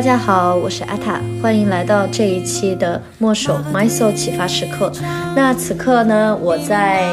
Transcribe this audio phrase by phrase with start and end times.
[0.00, 4.90] 大家好，我是阿塔，欢迎来到这一期的墨手 My Soul 启发时刻。
[5.36, 7.04] 那此刻呢，我在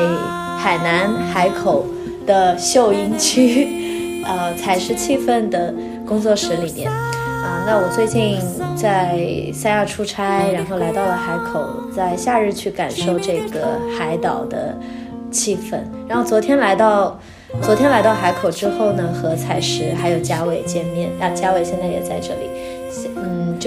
[0.57, 1.85] 海南海口
[2.25, 5.73] 的秀英区， 呃，采石气氛的
[6.07, 6.89] 工作室里面。
[6.89, 8.39] 啊，那我最近
[8.73, 9.19] 在
[9.53, 14.73] 三亚出差，然后来到了海口，在夏日去感受这个海岛的
[15.29, 15.81] 气氛。
[16.07, 17.19] 然后昨天来到。
[17.61, 22.49] 昨天来到海口之后呢，和彩石还有嘉伟见面，啊，嘉伟现在也在这里，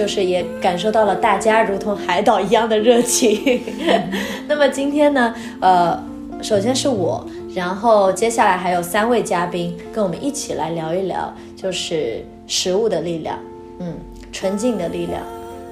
[0.01, 3.61] 就是也感受到了大家如同海岛一样的热情。
[4.49, 6.03] 那么今天呢，呃，
[6.41, 13.37] 首先是我，然后接下来还有三位嘉宾跟我们一起来聊一聊，就是食物的力量，
[13.77, 13.93] 嗯，
[14.31, 15.21] 纯净的力量。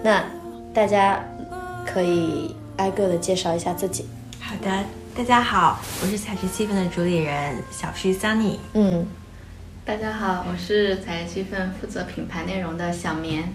[0.04, 0.24] 那
[0.76, 1.20] 大家
[1.84, 4.06] 可以挨个的介绍一下自己。
[4.40, 4.72] 好的。
[5.18, 8.58] 大家好，我是采食气氛的主理人小徐 Sunny。
[8.76, 9.08] 嗯，
[9.84, 13.52] 大家好，我是采石气氛负责品牌内容的小棉。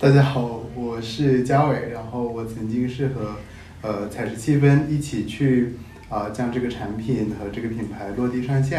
[0.00, 3.34] 大家好，我是嘉伟，然后我曾经是和
[3.82, 5.74] 呃采石气氛一起去
[6.08, 8.78] 啊将这个产品和这个品牌落地上线，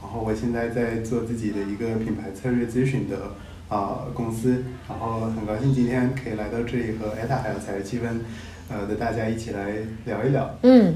[0.00, 3.32] 然后我现在在做自己的一个品牌策略咨询的
[3.68, 8.20] 啊公司，然后很高兴今天可以来到这里和艾塔还有采石气氛。
[8.68, 9.72] 呃，的大家一起来
[10.06, 10.48] 聊一聊。
[10.62, 10.94] 嗯，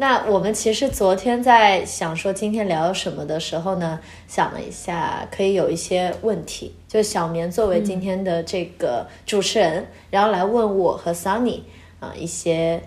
[0.00, 11.60] 那我们其实昨天在想说今天聊什么的时候呢，想了一下，可以有一些问题，就小棉作为今天的这个主持人，然后来问我和 Sunny
[12.00, 12.82] 啊一些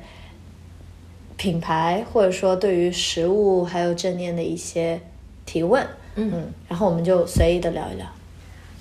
[1.38, 5.00] 品牌或者说对于食物还有正念的一些
[5.46, 5.86] 提问。
[6.16, 8.08] 嗯，然后我们就随意的聊一聊。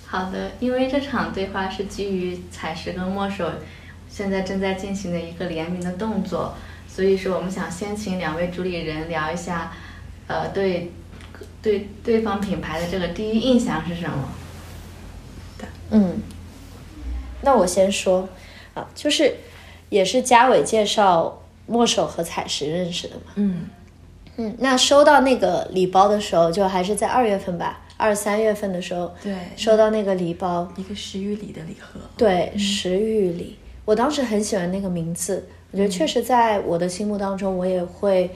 [0.07, 3.47] 好的，因为这场对话是基于采石跟墨手。
[4.09, 6.55] 现在正在进行的一个联名的动作，
[6.95, 9.73] 所以说我们想先请两位主理人聊一下，
[10.27, 10.93] 呃，对，
[11.63, 14.29] 对对方品牌的这个第一印象是什么？
[15.91, 16.19] 嗯，
[17.41, 18.29] 那我先说，
[18.75, 19.37] 啊，就是
[19.89, 23.33] 也是嘉伟介绍墨守和彩石认识的嘛。
[23.37, 23.67] 嗯
[24.37, 33.59] 嗯，那收到那个礼包的时候，就还是在二月份吧，二三月份的时候，对，收到那个礼包，一个石玉礼的礼盒，对，石玉礼。
[33.85, 38.31] 我当时很喜欢那个名字，我觉得确实在我的心目当中，我也会，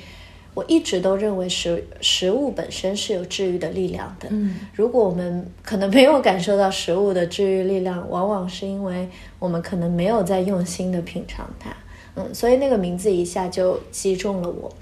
[0.55, 4.29] 我一直都认为食食物本身是有治愈的力量的。
[4.31, 9.09] 嗯，如果我们可能没有感受到食物的治愈力量，往往是因为
[9.39, 11.71] 我们可能没有在用心的品尝它。
[12.17, 14.73] 嗯，所以那个名字一下就击中了我。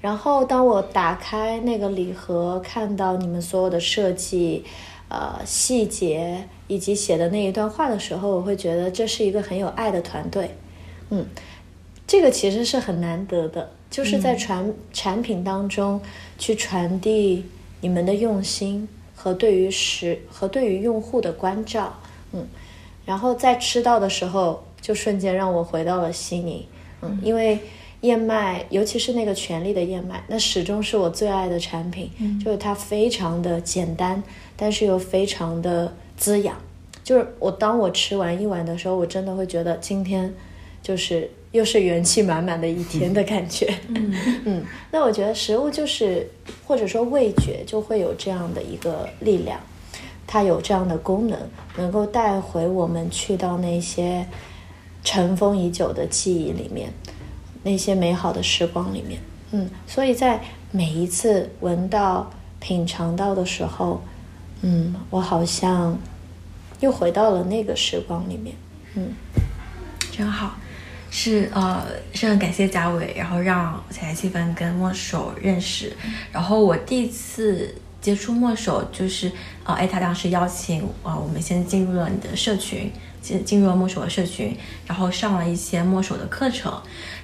[0.00, 4.64] 然后当我打开那个礼盒，看到你们所有的设计。
[5.10, 10.54] 呃，细节以及写的那一段话的时候，我会觉得这是一个很有爱的团队。
[11.08, 11.24] 嗯，
[12.06, 15.98] 这个其实是很难得的，就是在传产品当中
[16.36, 17.46] 去传递
[17.80, 18.86] 你们的用心
[19.16, 21.94] 和对于时和对于用户的关照。
[22.32, 22.46] 嗯，
[23.06, 26.68] 然后在吃到的时候，就瞬间让我回到了悉尼。
[27.00, 27.58] 嗯，因为
[28.02, 32.10] 燕麦，尤其是那个全力的燕麦，那始终是我最爱的产品。
[32.18, 34.22] 嗯，就是它非常的简单。
[34.60, 36.56] 但是又非常的滋养，
[37.04, 40.34] 就是我当我吃完一碗的时候，我真的会觉得今天
[40.82, 43.72] 就是又是元气满满的一天的感觉。
[43.94, 44.12] 嗯
[44.44, 46.28] 嗯，那我觉得食物就是
[46.66, 49.60] 或者说味觉就会有这样的一个力量，
[50.26, 51.38] 它有这样的功能，
[51.76, 54.26] 能够带回我们去到那些
[55.04, 56.92] 尘封已久的记忆里面，
[57.62, 59.20] 那些美好的时光里面。
[59.50, 62.30] 嗯，所以在每一次闻到、
[62.60, 64.02] 品尝到的时候。
[64.60, 65.96] 嗯，我好像
[66.80, 68.56] 又回到了那个时光里面。
[68.94, 69.14] 嗯，
[70.10, 70.56] 真好，
[71.12, 75.96] 是呃，是很感谢嘉伟，然后让彩彩气氛跟墨手认识。
[76.32, 79.30] 然后我第一次接触墨手，就是
[79.62, 82.90] 呃，艾塔当时邀请啊，我们先进入了你的社群。
[83.20, 84.56] 进进入了墨手的社群，
[84.86, 86.72] 然后上了一些墨手的课程，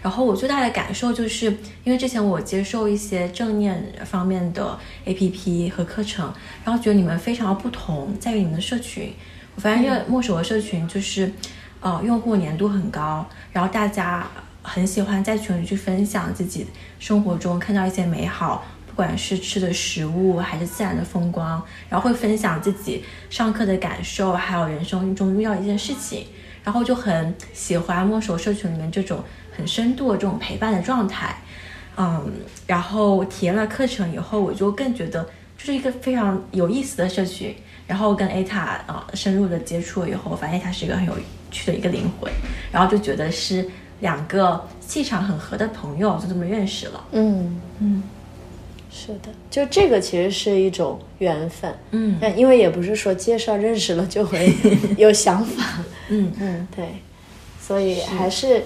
[0.04, 1.46] 然后我最大的感受就是，
[1.82, 6.30] 因为之前我接受一些正念方面的 APP 和课程，
[6.62, 9.10] 然后觉得你们非常不同，在于你们的社群。
[9.56, 11.32] 我发现这个墨手的社群就是，
[11.80, 14.28] 呃，用户粘度很高，然后大家
[14.60, 16.66] 很喜欢在群里去分享自己
[16.98, 18.66] 生活中看到一些美好。
[18.86, 26.26] 不管是吃的食物还是自然的风光，然后会分享自己上课的感受，还有人生中遇到一件事情，
[26.62, 29.24] 然后就很喜欢墨手社群里面这种
[29.56, 31.36] 很深度的这种陪伴的状态，
[31.96, 32.32] 嗯，
[32.66, 37.54] 然后体验了课程以后，我就更觉得这是一个非常有意思的社群，
[37.86, 41.14] 然后跟 A 塔啊深入的接触以后，发现他是一个很有
[41.50, 42.30] 趣的一个灵魂，
[42.72, 43.68] 然后就觉得是
[44.00, 47.60] 两个气场很合的朋友，就这么认识了，嗯。
[47.78, 48.02] 嗯。
[48.96, 52.16] 是的，就这个其实是一种缘分，嗯。
[52.20, 54.54] 但因为也不是说介绍认识了就会
[54.96, 56.32] 有想法，嗯。
[56.38, 56.86] 嗯，对，
[57.60, 58.62] 所以还是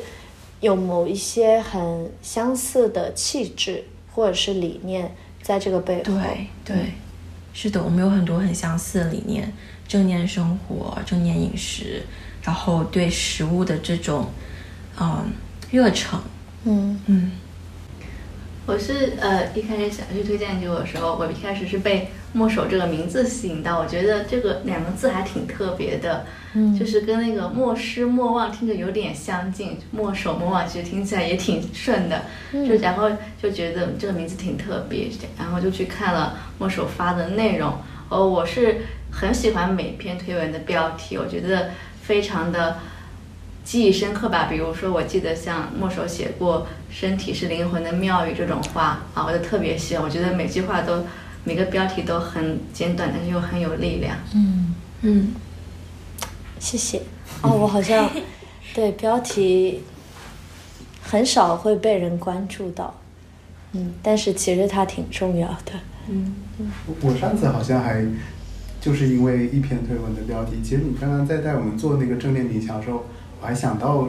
[0.60, 6.02] 有某一些很相似的气质或者是理念在这个背后。
[6.04, 6.76] 对对，
[7.52, 9.52] 是的，我们有很多很相似的理念，
[9.86, 12.02] 正念生活、正念饮食，
[12.42, 14.26] 然后对食物的这种
[15.00, 15.32] 嗯
[15.70, 16.18] 热忱，
[16.64, 17.00] 嗯。
[17.06, 17.32] 嗯
[18.68, 33.10] 我是呃一开始想去推荐给我的时候，我一开始是被“墨守”这个名字吸引到，我觉得这个两个字还挺特别的，嗯就是跟那个莫失莫忘听着有点相近，墨守莫忘其实听起来也挺顺的，就然后
[33.42, 37.72] 就觉得这个名字挺特别，然后就去看了墨守发的内容，
[38.10, 41.70] 哦，我是很喜欢每篇推文的标题，我觉得
[42.02, 42.76] 非常的。
[43.64, 50.04] 记忆深刻吧，比如说，我记得像墨守写过“身体是灵魂的庙宇”这种话啊，我就特别喜欢。
[50.04, 51.04] 我觉得每句话都
[51.44, 54.16] 每个标题都很简短，但是又很有力量。
[54.34, 55.28] 嗯，嗯，
[56.58, 57.02] 谢谢。
[57.42, 58.10] 哦，我好像
[58.74, 59.82] 对标题
[61.02, 62.94] 很少会被人关注到，
[63.72, 65.72] 嗯，但是其实它挺重要的。
[66.10, 66.34] 嗯
[67.02, 68.04] 我上次好像还
[68.80, 73.04] 就是因为一篇推文的标题，其实你刚刚在带我们做那个正念冥想的时候，
[73.40, 74.08] 我还想到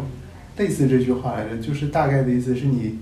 [0.60, 3.00] 类似这句话来着，就是大概的意思是你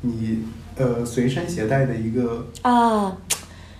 [0.00, 0.44] 你
[0.76, 3.18] 呃随身携带的一个啊，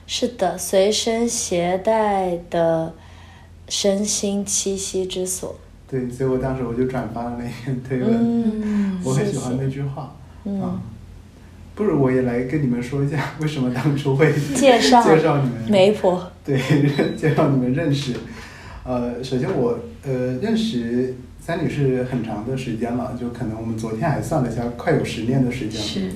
[0.06, 2.93] 是的，随身携带的
[3.69, 5.56] 身心栖息之所。
[5.88, 10.15] 对，所以我当时我就转发了那篇推文，嗯， 我很喜欢那句话。
[10.44, 10.81] 嗯啊，
[11.75, 16.31] 不如我也来跟你们说一下，为什么当初会介绍 介绍你们媒婆。
[16.44, 16.59] 对，
[17.17, 18.15] 介绍你们认识。
[18.82, 25.87] 呃，首先我呃认识三里是很长的时间了，就可能我们昨天还算了一下，快有十年的时间了。
[25.87, 26.10] 是，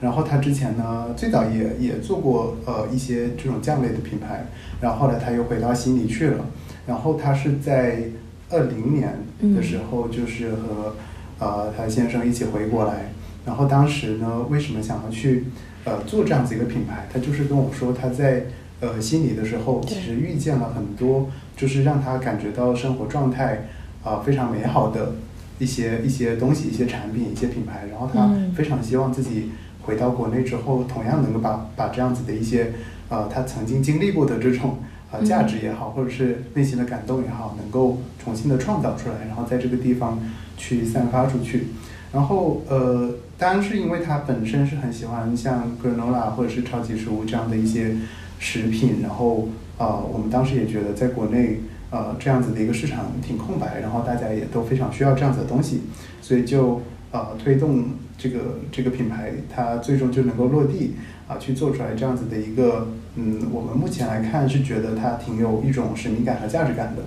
[0.00, 4.46] 然后他之前呢，最早也也做过呃一些这种酱类的品牌，
[4.80, 6.46] 然后后来他又回到悉尼去了。
[6.86, 8.04] 然后他是在
[8.50, 9.12] 二零年
[9.54, 10.94] 的时候，就是和、
[11.38, 13.12] 呃他先生一起回国来。
[13.44, 15.44] 然后当时呢，为什么想要去
[15.84, 17.06] 呃做这样子一个品牌？
[17.12, 18.44] 他就是跟我说，他在
[18.80, 23.68] 呃悉尼的时候，其实遇见了很多，就是让他感觉到生活状态
[24.08, 25.12] 啊、非常美好的
[25.58, 27.86] 一些一些东西、一些产品、一些品牌。
[27.90, 29.50] 然后她嗯非常希望自己
[29.82, 32.72] 回到国内之后，同样能够把把这样子的一些
[33.08, 34.78] 呃他曾经经历过的这种
[35.10, 40.18] 呃价值也好，或者是内心的感动也好，能够重新的创造出来，然后在这个地方
[40.56, 41.68] 去散发出去。
[42.10, 47.96] 然后呃，当然是因为他本身是很喜欢像 granola 或者是超级食物这样的一些
[48.38, 51.60] 食品，然后呃，我们当时也觉得在国内
[51.90, 55.82] 呃这样子的一个市场挺空白，然后大家也都非常需要这样子的东西，
[56.20, 56.82] 所以就
[57.12, 57.84] 呃推动
[58.16, 60.94] 这个这个品牌，它最终就能够落地
[61.28, 67.02] 啊、去做出来这样子的一个嗯，我们目前来看是觉得它挺有一种使命感和价值感的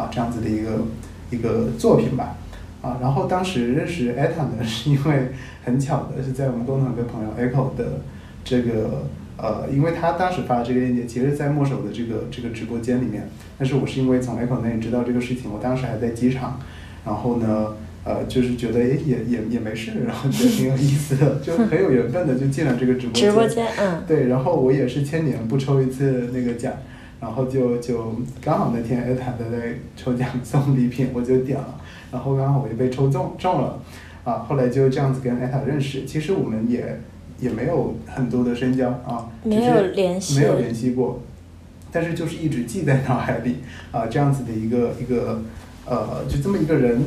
[0.00, 0.84] 啊这样子的一个
[1.30, 2.36] 一个作品吧。
[2.82, 5.32] 啊，然后当时认识艾塔呢，是因为
[5.64, 8.00] 很巧的是在我们共同的朋友 Echo 的
[8.44, 9.06] 这个
[9.38, 13.28] 呃，因为他当时发的这个链接，其实在墨守的这个这个直播间里面，
[13.58, 16.58] 但是我是因为从 Echo 那里知道这个事情，我当时还在机场，
[17.04, 17.74] 然后呢，
[18.04, 23.30] 呃，就是觉得诶也也也没事，然后觉得挺有意思的，就很有缘分的就进了这个直播间。
[23.30, 26.72] 直播间，嗯，对，然后我也是千年不抽一次那个奖，
[27.20, 31.78] 然后就就刚好那天艾塔的在抽奖送礼品，我就点了，
[32.10, 33.82] 然后刚好我就被抽中中了，
[34.24, 37.00] 啊，后来就这样子跟艾塔认识，其实我们也
[37.38, 41.20] 也没有很多的深交啊，没有联系没有联系过，
[41.92, 43.56] 但是就是一直记在脑海里
[43.92, 45.42] 啊，这样子的一个一个
[45.84, 47.02] 呃，就这么一个人，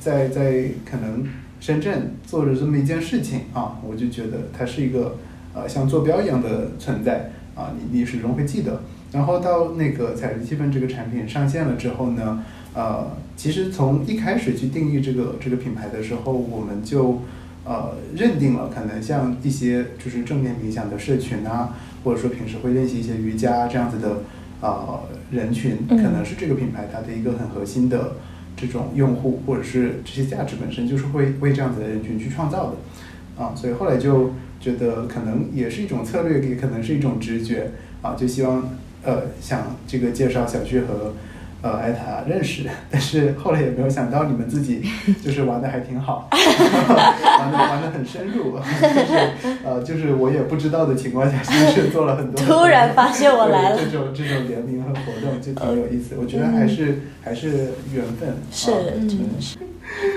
[0.00, 1.26] 在在可能
[1.60, 5.18] 深圳做着这么一件事情啊，我就觉得他是一个
[5.54, 8.80] 呃像坐标一样的存在啊，你你始终会记得。
[9.10, 12.44] 然后到那个彩云气氛这个产品上线了之后呢，
[12.74, 17.22] 呃，其实从一开始去定义这个这个品牌的时候，我们就
[17.68, 24.22] 呃认定了可能像一些就是正念冥想的社群啊，或者说平时会练习一些瑜伽这样子的
[24.62, 28.14] 呃人群，可嗯能是这个品牌它的一个很核心的
[28.56, 38.70] 这种用户，或者是这些价值本身就是会为这样子的人群去创造的啊，所以后来就觉得可能也是一种策略，也可能是一种直觉啊，就希望
[39.04, 41.14] 呃想这个介绍小旭和。
[41.60, 44.82] 呃，艾塔认识， 但是后来也没有想到你们自己
[45.24, 52.44] 就是玩的还挺好， 玩的玩的很深入， 就是呃，就是我也不知道的情况下，其实是做了很多。
[52.46, 57.48] 突然发现我来了这种这种联名和活动就挺有意思，我觉得还是、还是
[57.92, 58.36] 缘分。
[58.52, 59.56] 是，啊真的是。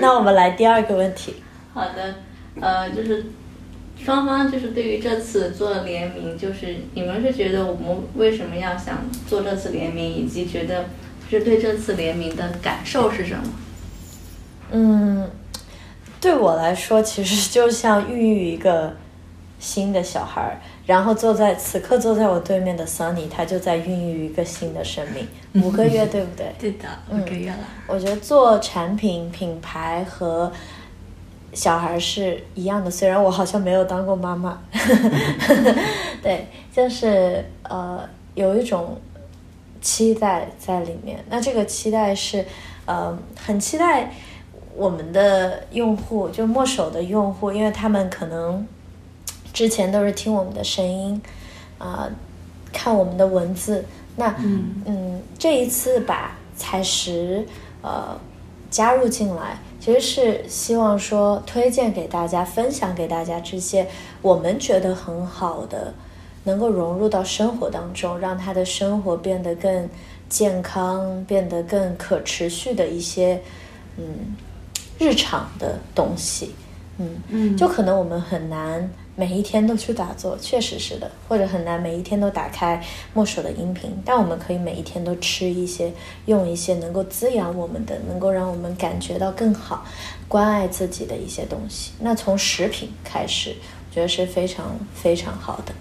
[0.00, 1.34] 那我们来第二个问题，
[1.74, 2.14] 好的，
[2.60, 3.26] 呃，就是
[3.96, 10.84] 双方就是对于这次做联名，就是你们是觉得我们为什么要想做这次联名，以及觉得
[11.32, 13.44] 就是对这次联名的感受是什么？
[14.70, 15.30] 嗯，
[16.20, 18.94] 对我来说，其实就像孕育一个
[19.58, 25.26] 新的小孩儿，然后坐在此刻坐在我对面的 Sunny，他就在孕育一个新的生命，
[25.64, 26.52] 五个月，对不对？
[26.58, 27.56] 对的，五个月了。
[27.86, 30.52] 我觉得做产品品牌和
[31.54, 34.60] 小孩是一样的，虽然我好像没有当过妈妈，
[36.22, 39.00] 对，就是呃有一种
[39.82, 41.22] 期待在里面。
[41.28, 42.46] 那这个期待是
[42.86, 44.10] 呃很期待
[44.74, 48.66] 我们的用户，就墨守的用户，因为他们可能
[49.52, 51.20] 之前都是听我们的声音
[51.76, 52.08] 啊、
[52.72, 53.84] 看我们的文字，
[54.16, 54.34] 那
[54.86, 57.46] 嗯这一次把采石
[57.82, 58.16] 呃
[58.70, 63.86] 加入进来，其实是希望说推荐给大家，分享给大家这些
[64.22, 65.92] 我们觉得很好的，
[66.44, 69.88] 能够融入到生活当中，让他的生活变得更
[70.28, 73.40] 健康，变得更可持续的一些
[73.96, 74.34] 嗯
[74.98, 76.54] 日常的东西。
[76.98, 82.82] 嗯，嗯就可能我们很难每一天都去打坐，确实是的，或者很难每一天都打开
[83.14, 85.90] 墨守的音频，但我们可以每一天都吃一些，
[86.26, 89.86] 用一些能够滋养我们的，能够让我们感觉到更好、
[90.28, 91.92] 关爱自己的一些东西。
[92.00, 93.56] 那从食品开始，
[93.90, 95.72] 我觉得是非常非常好的。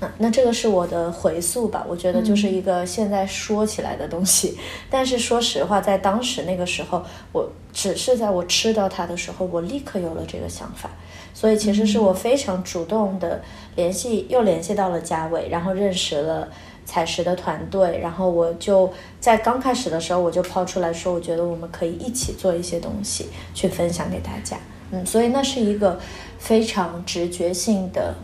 [0.00, 4.58] 那 那这个是我的回溯吧，我觉得就是一个现在说起来的东西，
[4.90, 10.90] 但是说实话，在当时那个时候，我只是在我吃到它的时候，我立刻有了这个想法，
[11.32, 13.42] 所以其实是我非常主动的
[13.74, 16.48] 联系，又联系到了嘉伟，然后认识了
[16.84, 24.58] 采石的团队，然后我就在刚开始的时候，我就抛出来说，我觉得我们可以一起做一些东西去分享给大家，
[24.90, 25.98] 嗯，所以那是一个
[26.38, 28.14] 非常直觉性的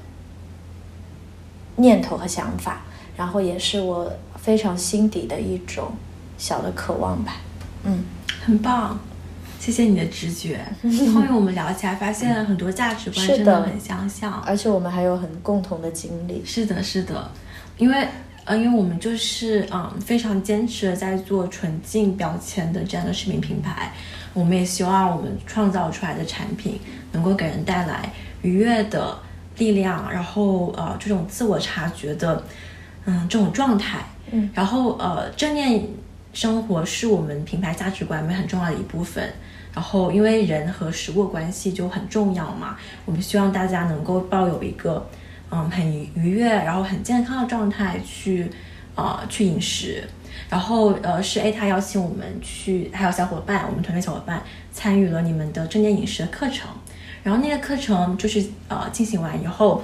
[1.77, 2.83] 念头和想法，
[3.17, 5.93] 然后也是我非常心底的一种
[6.39, 7.37] 小的渴望吧。
[7.85, 8.05] 嗯，
[8.45, 8.99] 很棒，
[9.59, 10.61] 谢谢你的直觉。
[11.15, 14.41] 后面我们聊起来，发现很多价值观真的很相像。
[14.43, 16.43] 而且我们还有很共同的经历。
[16.45, 17.31] 是的，是的，
[17.79, 18.07] 因为
[18.45, 23.93] 呃，因为我们就是嗯非常坚持的在做纯净标签的这样的食品品牌，
[24.35, 26.81] 我们也希望我们创造出来的产品
[27.13, 28.13] 能够给人带来
[28.43, 29.17] 愉悦的
[29.59, 32.43] 力量，然后呃这种自我察觉的
[33.05, 35.87] 嗯这种状态，嗯然后呃正念
[36.33, 39.33] 生活是我们品牌价值观里面很重要的一部分。
[39.75, 45.09] 然后，因为人和食物关系就很重要嘛，我们希望大家能够抱有一个
[45.51, 48.51] 嗯很愉悦，然后很健康的状态去
[48.95, 50.05] 呃去饮食。
[50.51, 56.69] 然后呃是 A 他邀请我们去，还有小伙伴，我们团队小伙伴参与了你们的正念饮食的课程。
[57.23, 59.83] 然后那个课程就是呃进行完以后，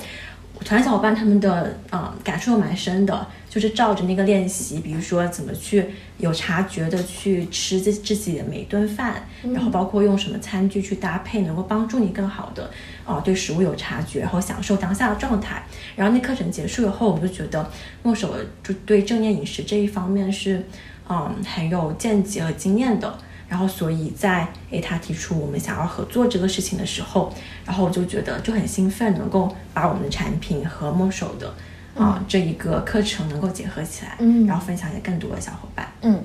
[0.64, 5.87] 团队小伙伴他们的呃感受蛮深的，就是照着那个练习，比如说怎么去
[6.18, 9.23] 有察觉的去吃自自己的每一顿饭，
[9.54, 12.68] 然后包括用什么餐具去搭配，能够帮助你更好的
[13.07, 15.62] 呃对食物有察觉，然后享受当下的状态。
[15.95, 17.71] 然后那课程结束以后，我们就觉得
[18.02, 20.66] 墨手就对正念饮食这一方面是
[21.09, 23.16] 嗯很有见解和经验的。
[23.49, 27.33] 然后，所以在诶他提出我们想要合作这个事情的时候，
[27.64, 31.55] 然后我就觉得就很兴奋，能够把我们的产品和墨手的
[31.97, 35.88] 啊、这一个课程能够结合起来，嗯然后分享给更多的小伙伴。
[36.02, 36.23] 嗯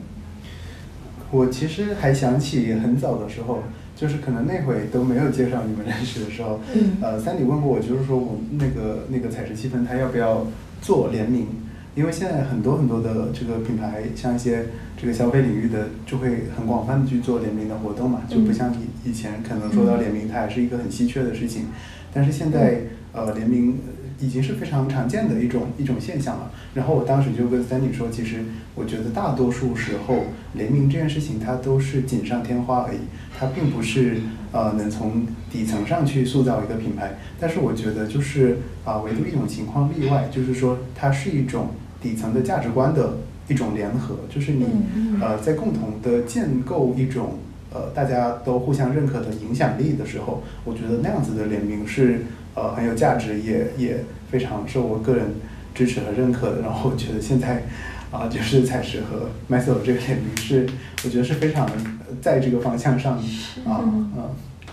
[1.31, 3.63] 我其实还想起很早的时候，
[3.95, 10.45] 就是可能那会都没有介绍你们认识的时候，嗯呃，三里问过我，就是说我那个那个彩石气氛，他要不要
[10.79, 11.47] 做联名？
[11.95, 14.65] 因为现在很多很多的这个品牌，像一些
[14.97, 21.67] 这个消费领域的，就会很广泛的去做联名的活动嘛，就不像以以前可能说到联名，它还是一个很稀缺的事情，
[22.11, 22.81] 但是现在
[23.11, 23.77] 呃联名
[24.19, 26.51] 已经是非常常见的一种一种现象了。
[26.73, 30.23] 然后我当时就跟三女说，其实我觉得大多数时候
[30.53, 32.99] 联名这件事情它都是锦上添花而已，
[33.37, 34.17] 它并不是
[34.51, 37.17] 呃能从底层上去塑造一个品牌。
[37.39, 41.69] 但是我觉得就是啊、唯独一种情况例外，就是说它是一种
[42.01, 47.37] 底层的价值观的一种联合，就是你嗯呃在共同的建构一种。
[47.75, 55.25] 呃，大家都互相认可的影响力的时候，我觉得那样子的联名是呃很有价值，也也非常受我个人
[55.73, 56.61] 支持和认可的。
[56.61, 57.63] 然后我觉得现在
[58.11, 60.67] 啊、就是彩石和 m e s o 这个联名是，
[61.03, 63.17] 我觉得是非常呃在这个方向上
[63.65, 64.11] 啊嗯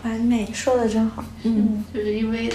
[0.02, 1.24] 完美，说的真好。
[1.44, 2.48] 嗯就是因为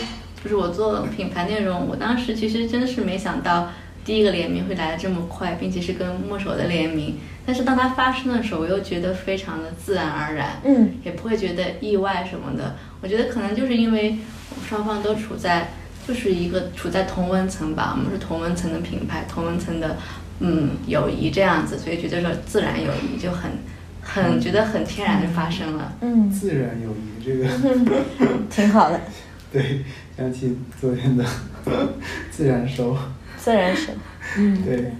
[0.43, 3.69] 就是我做品牌内容，我当时其实真是没想到
[4.03, 7.17] 第一个联名会来的这么快，并且是跟墨守的联名。
[7.45, 12.75] 但是当它发生的时候，我又觉得非常的自然而然，嗯也不会觉得意外什么的。
[13.01, 14.17] 我觉得可能就是因为
[14.49, 15.69] 我们双方都处在
[16.07, 19.95] 就是一个处在同温层吧，我们是同温层的品牌，同温层的
[20.39, 23.51] 嗯友谊这样子，所以觉得说自然友谊就很
[24.05, 25.93] 很觉得很天然的发生了。
[25.99, 27.47] 嗯，自然友谊这个，
[28.49, 29.01] 挺好的，
[29.51, 29.83] 对，
[30.15, 31.25] 想起昨天的
[32.31, 32.97] 自然收，
[33.37, 33.91] 自然熟，
[34.37, 34.93] 嗯，对，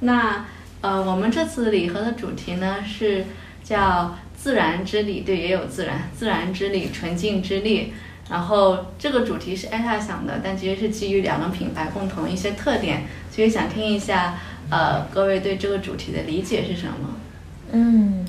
[0.00, 0.44] 那
[0.82, 3.24] 呃，我们这次礼盒的主题呢是
[3.64, 7.92] 叫自然之力，对，也有自然，自然之力，纯净之力。
[8.30, 14.38] 然后这个主题是艾莎想的，但其实是基于两个品牌共同一些特点，所以想听一下，
[14.70, 17.16] 呃，各位对这个主题的理解是什么？
[17.72, 18.24] 嗯，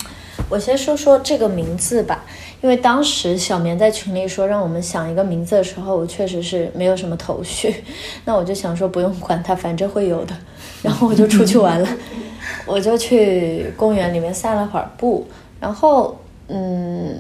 [0.51, 2.25] 我先说说这个名字吧，
[2.61, 7.73] 因为当时小棉在群里说让我们想一个名字的时候，我确实是没有什么头绪，
[8.25, 10.35] 那我就想说不用管它，反正会有的，
[10.83, 11.87] 然后我就出去玩了，
[12.67, 15.25] 我就去公园里面散了会儿步，
[15.57, 17.17] 然后嗯，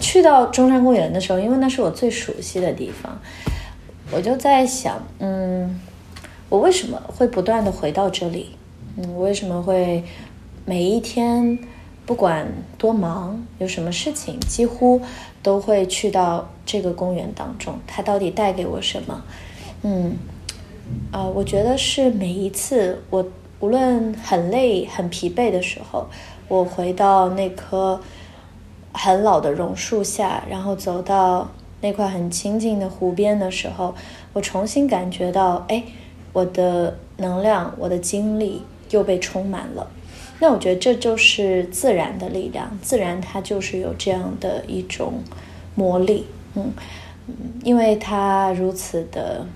[0.00, 3.20] 去到中山公园的时候，因为那是我最熟悉的地方，
[4.10, 5.78] 我就在想，嗯，
[6.48, 8.56] 我为什么会不断的回到这里？
[8.96, 10.02] 嗯，我为什么会
[10.64, 11.58] 每一天
[12.06, 12.46] 不管
[12.78, 15.02] 多忙，有什么事情，几乎
[15.42, 17.78] 都会去到这个公园当中？
[17.86, 19.24] 它到底带给我什么？
[19.82, 20.16] 嗯，
[21.10, 23.26] 啊、我觉得是每一次我
[23.58, 26.06] 无论很累、很疲惫的时候，
[26.46, 28.00] 我回到那棵
[28.92, 33.94] 很老的榕树下，然后走到那块很清静的湖边的时候，
[34.32, 35.82] 我重新感觉到，哎，
[36.32, 39.90] 我的能量、我的精力又被充满了。
[40.38, 45.22] 那我觉得这就是自然的力量，自然它就是有这样的一种
[45.74, 46.72] 魔力，嗯，
[47.62, 49.46] 因为它如此的，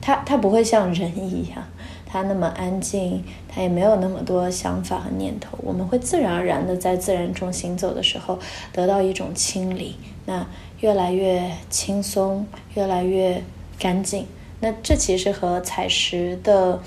[0.00, 1.64] 它它不会像人一样，
[2.06, 5.58] 它那么安静，它也没有那么多想法和念头。
[5.62, 8.38] 我们会自然而然的在自然中行走的时候，
[8.72, 10.46] 得到一种清理，那
[10.80, 13.42] 越来越轻松，越来越
[13.78, 14.26] 干净。
[14.60, 16.80] 那这其实和采石的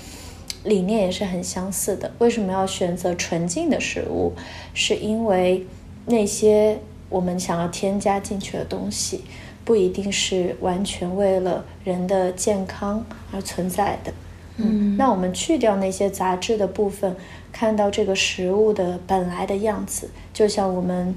[0.66, 2.12] 理念也是很相似的。
[2.18, 4.32] 为什么要选择纯净的食物？
[4.74, 5.64] 是因为
[6.06, 9.22] 那些我们想要添加进去的东西，
[9.64, 14.12] 不一定是完全为了人的健康而存在的。
[14.58, 17.14] 嗯那我们去掉那些杂质的部分，
[17.52, 21.14] 看到这个食物的本来的样子，就像我们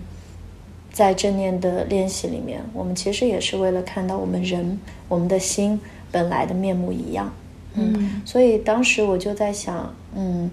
[0.91, 5.79] 在正念的练习里面，我们其实也是为了看到我们人、我们的心
[6.11, 7.33] 本来的面目一样。
[7.75, 10.49] 嗯所以当时我就在想，嗯，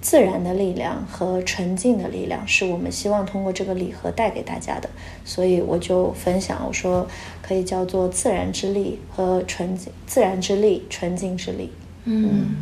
[0.00, 4.88] 自然的力量和纯净的力量是我们希望通过这个礼盒带给大家的，
[5.24, 7.06] 所以我就分享，我说
[7.42, 11.70] 可以叫做自然之力和纯净，自然之力、纯净之力。
[12.04, 12.56] 嗯，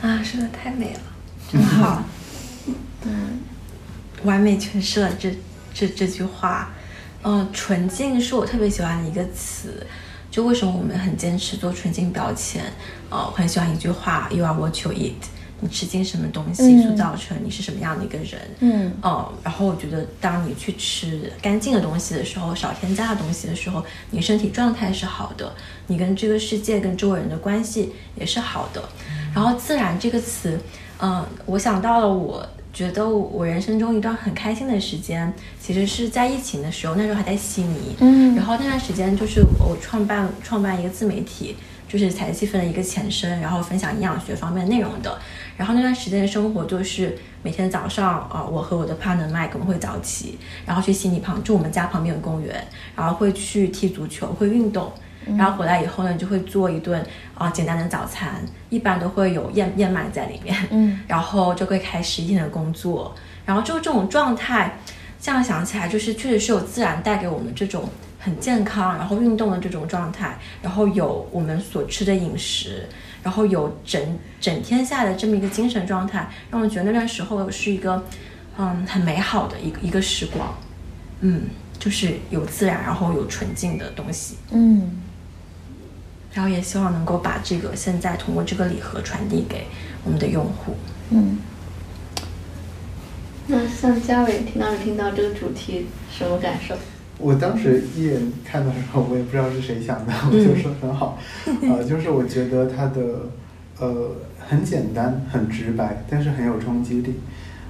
[0.00, 1.00] 啊，说的太美了，
[1.52, 2.02] 真好，
[3.02, 3.40] 嗯
[4.24, 5.30] 完美诠释了这
[5.74, 6.72] 这这句话。
[7.24, 9.84] 嗯、纯净是我特别喜欢的一个词。
[10.30, 12.62] 就为什么我们很坚持做纯净标签？
[13.10, 15.12] 呃，我很喜欢一句话：“You are what you eat。”
[15.60, 18.40] 你吃进什么东西，嗯塑造成你是什么样的一个人。
[18.60, 25.52] 嗯嗯，然后我觉得，当你去吃干净的东西的时候，少添加的东西的时候，你身体状态是好的，
[25.88, 28.88] 你跟这个世界、跟周围人的关系也是好的。
[29.34, 30.60] 然后“自然”这个词，
[31.00, 32.48] 嗯，我想到了我。
[32.72, 41.56] 觉得我人生中一段很开心的时间，其实是在疫情的时候，那时候还在悉尼，嗯然后那段时间就是我创办创办一个自媒体，
[41.88, 45.18] 就是才气氛的一个前身，然后分享营养学方面内容的。
[45.56, 54.92] 然后那段时间的生活就是每天早上啊、呃我和我的 partner Mike 我们会早起，然后去悉尼旁，就我们家旁边有公园，然后会去踢足球，会运动。
[55.36, 60.56] 然后回来以后呢，就会做一顿啊、简单的早餐，一般都会有燕燕麦在里面。
[60.70, 61.00] 嗯。
[61.06, 63.14] 然后就会开始一天的工作，
[63.44, 64.78] 然后就这种状态，
[65.20, 67.88] 这样想起来，就是确实是有自然带给我们这种
[68.18, 72.88] 很健康，然后运动的这种状态，然后有我们所吃的饮食，
[73.22, 78.04] 然后有整整天下来的这么一个精神状态，让我觉得那段时候是一个
[78.56, 80.54] 嗯很美好的一个一个时光，
[81.20, 81.42] 嗯，
[81.78, 85.02] 就是有自然，然后有纯净的东西，嗯
[86.32, 89.66] 然后也希望能够把这个现在通过这个礼盒传递给
[90.04, 90.74] 我们的用户。
[91.10, 91.38] 嗯。
[93.46, 96.74] 那像嘉伟听到听到这个主题什么感受？
[97.18, 101.18] 我当时一眼看到的时候，我也不知道是谁想的， 我就说很好，
[101.62, 103.30] 呃，就是我觉得它的
[103.80, 107.14] 呃很简单、很直白，但是很有冲击力，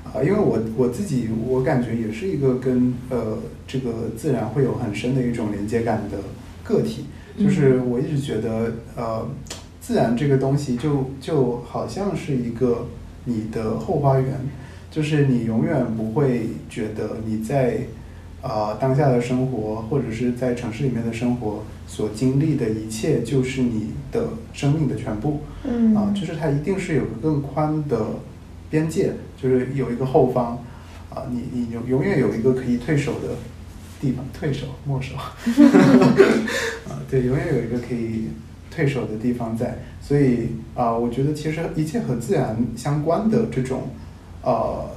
[0.05, 6.19] 啊、因为我我自己我感觉也是一个跟呃这个自然会有很深的一种连接感的
[6.63, 7.07] 个体，
[7.39, 9.29] 就是我一直觉得呃
[9.81, 12.87] 自然这个东西就就好像是一个
[13.25, 14.35] 你的后花园，
[14.91, 17.81] 就是你永远不会觉得你在。
[18.41, 25.41] 啊、当下的生活或者是在城市里面的生活所经历的一切就是你的生命的全部。
[25.65, 28.01] 嗯啊，就是它一定是有个更宽的
[28.71, 30.65] 边界，就是有一个后方，
[31.11, 33.31] 啊，你你永永远有一个可以退守的
[34.01, 35.17] 地方，退守没守，
[36.89, 38.29] 啊，对，永远有一个可以
[38.71, 43.89] 退守的地方在，所以啊，我觉得其实一切和自然相关的这种
[44.43, 44.91] 呃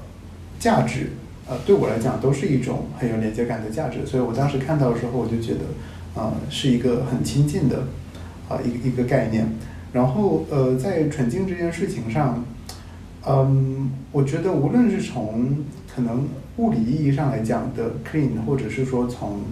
[0.59, 1.11] 价值，
[1.47, 5.61] 呃，对我来讲都是一种很有连接感的价值，所以我当时看到的时候，我就觉得，
[6.15, 7.87] 呃，是一个很亲近的
[8.47, 9.47] 啊、一个一个概念。
[9.93, 12.45] 然后呃，在纯净这件事情上，
[13.27, 19.43] 嗯，我觉得无论是从可能物理意义上来讲的 clean，或者是说从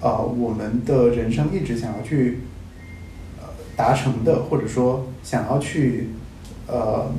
[0.00, 2.38] 呃我们的人生一直想要去
[3.38, 6.08] 呃达成的，或者说想要去
[6.66, 7.12] 呃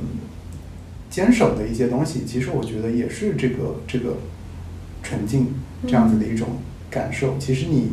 [1.10, 4.16] 坚守的一些东西，其实我觉得也是这个这个
[5.02, 5.48] 纯净
[5.86, 6.48] 这样子的一种
[6.90, 7.36] 感受。
[7.38, 7.90] 其实你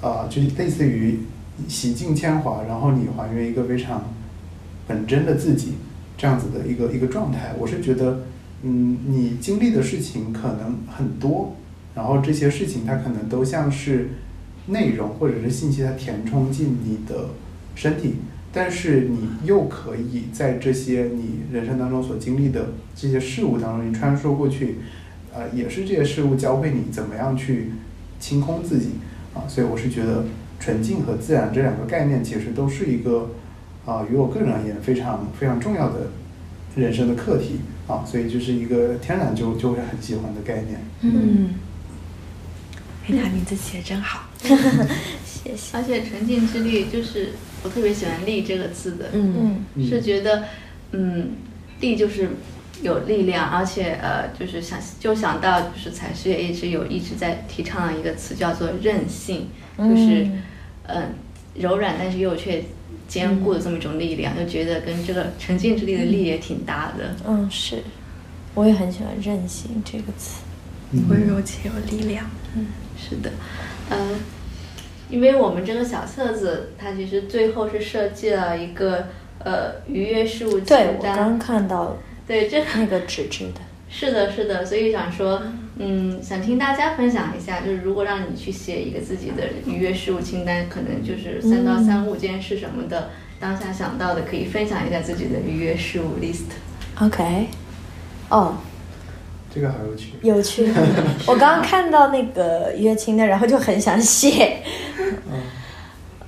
[0.00, 1.20] 啊、呃，就类似于
[1.66, 4.12] 洗尽铅华，然后你还原一个非常
[4.86, 5.74] 本真的自己
[6.16, 7.54] 这样子的一个一个状态。
[7.58, 8.22] 我是觉得，
[8.62, 11.56] 嗯，你经历的事情可能很多，
[11.94, 14.10] 然后这些事情它可能都像是
[14.66, 17.30] 内容或者是信息，它填充进你的
[17.74, 18.16] 身体，
[18.52, 24.76] 但是你又可以在这些你人生当中所经历的这些事物当中，你穿梭过去，
[25.34, 27.72] 呃，也是这些事物教会你怎么样去
[28.18, 28.90] 清空自己
[29.34, 29.44] 啊。
[29.48, 30.24] 所以我是觉得。
[30.62, 33.30] 纯净和自然这两个概念，其实都是一个
[33.84, 36.12] 啊，于我个人而言非常非常重要的
[36.76, 40.80] 人生的课题啊，所以就是一个天然就就会很喜欢的概念。
[41.00, 41.54] 嗯，
[43.04, 44.28] 哎，他名字起的真好，
[45.24, 45.76] 谢谢。
[45.76, 47.30] 而且纯净之力，就是
[47.62, 49.64] 我特别喜欢“力”这个字的，嗯。
[49.74, 50.44] 嗯是觉得，
[50.92, 51.32] 嗯，
[51.80, 52.30] 力就是
[52.82, 60.42] 有力量，而且呃，就是想就想到就是采石也一直有一直在提倡的一个词叫做韧性，就是嗯。
[60.84, 61.14] 嗯、
[61.54, 62.64] 柔软但是又却
[63.12, 67.14] 坚固的这么一种力量，就觉得跟这个沉浸之力的力也挺搭的。
[67.26, 67.82] 嗯，是，
[68.54, 70.40] 我也很喜欢“韧性”这个词。
[71.10, 72.24] 温柔且有力量。
[72.56, 73.30] 嗯，是的，
[73.90, 74.18] 呃，
[75.10, 79.08] 因为我们这个小册子它其实最后是设计了一个
[79.40, 83.60] 呃愉悦事物清对，我单，刚看到对这那个纸质的。
[83.94, 85.42] 是的，是的，所以想说，
[85.76, 96.46] 嗯，想听大家分享一下，就是如果让你去写一个自己的愉悦事物清单，可能就是三到三五件事什么的，当下想到的可以分享一下自己的愉悦事物 list。
[97.00, 97.48] OK，
[98.30, 98.56] 哦，
[99.54, 100.12] 这个好有趣。
[100.22, 100.72] 有趣。
[101.28, 104.62] 我刚刚看到那个约清单，然后就很想写。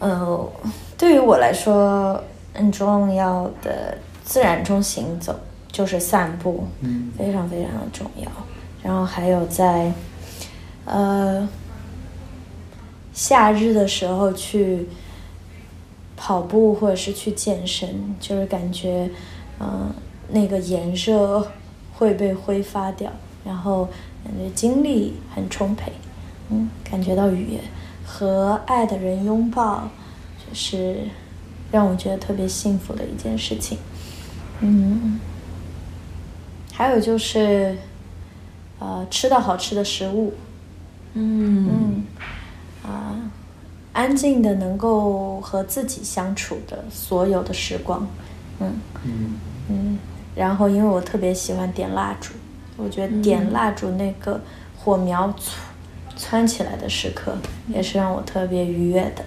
[0.01, 0.51] 嗯，
[0.99, 2.23] 对于我来说，
[2.53, 5.41] 很重要的自然中行走
[5.75, 8.31] 就是散步，嗯非常非常的重要。
[8.81, 9.93] 然后还有在
[10.85, 11.49] 呃
[13.13, 14.87] 夏日的时候去
[16.17, 19.11] 跑步或者是去健身，就是感觉
[19.59, 19.95] 嗯、呃
[20.29, 21.51] 那个炎热
[21.95, 23.11] 会被挥发掉，
[23.45, 23.89] 然后
[24.23, 25.91] 感觉精力很充沛，
[26.51, 27.61] 嗯，感觉到愉悦，
[28.07, 29.89] 和爱的人拥抱，
[30.39, 30.99] 就是
[31.73, 33.77] 让我觉得特别幸福的一件事情，
[34.61, 35.19] 嗯。
[36.77, 37.77] 还有就是，
[38.81, 40.35] 呃，吃到好吃的食物，
[41.13, 41.69] 嗯。
[41.71, 42.05] 嗯，
[42.83, 43.15] 啊、
[43.93, 48.05] 安静的能够和自己相处的所有的时光，
[48.59, 48.73] 嗯。
[49.05, 49.35] 嗯。
[49.69, 49.99] 嗯，
[50.35, 52.33] 然后因为我特别喜欢点蜡烛，
[52.77, 54.41] 我觉得点蜡烛那个
[54.77, 55.53] 火苗蹿
[56.17, 59.25] 窜起来的时刻，也是让我特别愉悦的，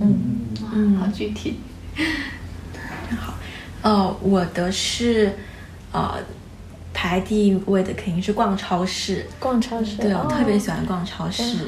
[0.00, 0.46] 嗯。
[0.72, 1.60] 嗯，好具体。
[3.20, 3.34] 好。
[3.82, 5.32] 呃，我的是
[5.92, 6.14] 呃
[6.96, 9.26] 排第一位的肯定是逛超市。
[9.38, 11.58] 逛超市，对，我哦特别喜欢逛超市，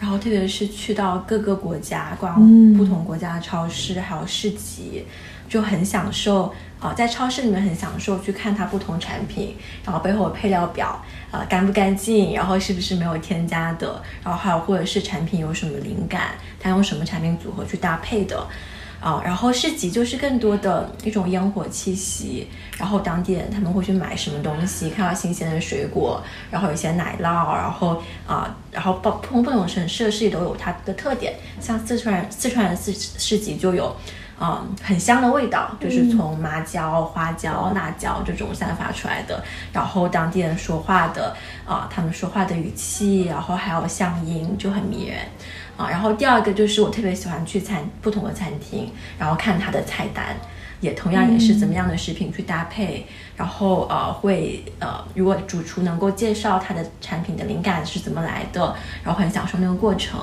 [0.00, 5.04] 然后特别是去到各个国家逛嗯不同国家的超市，还有市集，
[5.46, 6.50] 就很享受。
[6.80, 10.98] 啊、在超市里面很享受去看它不同产品，然后背后的配料表，
[11.30, 18.46] 啊、干不干净，然后是不是没有添加的，然后还有或者是产品有什么灵感，它用什么产品组合去搭配的。
[19.00, 33.96] 啊，然后市集就是更多的一种烟火气息，然后当地人他们会去买什么东西，看到新鲜的水果，然后有一些奶酪，然后啊，然后不不同不同城市的市集都有它的特点，像四川四川的市市集就有。
[34.42, 39.44] 嗯，很香的味道，就是从麻椒、花椒、辣椒这种散发出来的。
[39.70, 41.36] 然后当地人说话的
[41.66, 45.18] 啊、他们说话的语气，然后还有乡音就很迷人
[45.80, 45.88] 啊。
[45.90, 50.36] 然后第二个就是我特别喜欢去餐不同的餐厅，然后看它的菜单，
[50.80, 60.20] 也同样也是怎么样的食品去搭配，然后呃会呃如果主厨能够介绍他的产品的灵感是怎么来的，然后很享受那个过程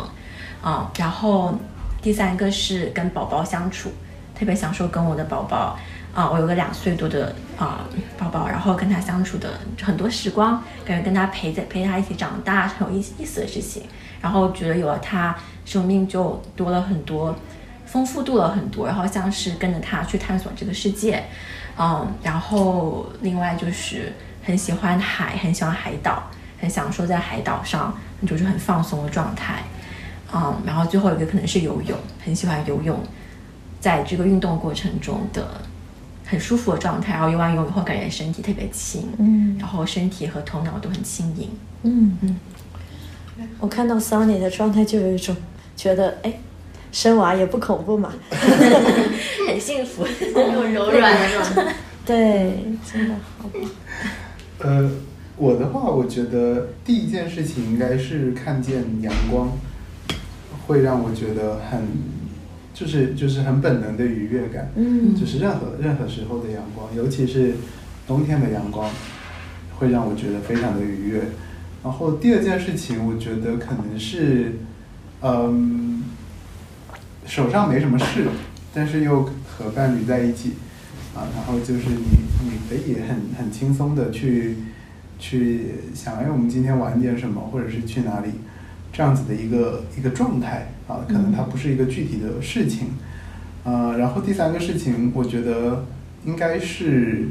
[0.62, 0.91] 啊。
[0.98, 1.58] 然后
[2.02, 3.91] 第三个是跟宝宝相处，
[4.38, 5.78] 特别享受跟我的宝宝
[6.13, 7.86] 啊，我有个两岁多的啊
[8.17, 13.84] 宝宝，然后跟他相处的很多时光，感觉跟他陪在陪他一起长大很有意意思的事情，
[14.22, 17.36] 然后觉得有了它，生命就多了很多。
[17.86, 21.24] 丰富度了很多，然后像是跟着他去探索这个世界，
[21.80, 24.12] 嗯，然后另外就是
[24.44, 26.22] 很喜欢海，很喜欢海岛，
[26.60, 29.64] 很享受在海岛上就是很放松的状态，
[30.34, 33.00] 嗯，然后最后一个可能是游泳，很喜欢游泳，
[33.80, 35.62] 在这个运动过程中的
[36.26, 39.56] 很舒服的状态，然后游完泳以后感觉身体特别轻，嗯。
[39.58, 41.50] 然后身体和头脑都很轻盈，
[41.84, 42.18] 嗯。
[42.20, 42.36] 嗯，
[43.60, 45.36] 我看到 Sunny 的状态就有一种
[45.76, 46.39] 觉得，哎，
[46.91, 48.13] 生娃也不恐怖嘛。
[49.47, 51.73] 很幸福，又柔软了。
[52.06, 53.62] 对，真的好棒。
[54.60, 54.89] 呃，
[55.36, 59.52] 我的话，我觉得第一件事情应该是看见阳光，
[60.65, 61.82] 会让我觉得很，
[62.73, 64.71] 就是就是很本能的愉悦感。
[64.76, 67.56] 嗯就是任何任何时候的阳光，尤其是
[68.08, 68.89] 冬天的阳光，
[69.78, 71.21] 会让我觉得非常的愉悦。
[71.84, 74.54] 然后第二件事情，我觉得可能是，
[75.22, 76.04] 嗯，
[77.26, 78.28] 手上没什么事，
[78.74, 80.54] 但是又和伴侣在一起，
[81.16, 82.06] 啊，然后就是你
[82.44, 84.58] 你可以很很轻松的去
[85.18, 88.32] 去想，哎，我们今天玩点什么，或者是去哪里，
[88.92, 92.90] 这样子的一个一个状态啊，可能它不是一个具体的事情。
[93.63, 95.86] 呃，然后第三个事情，我觉得
[96.26, 97.28] 应该是，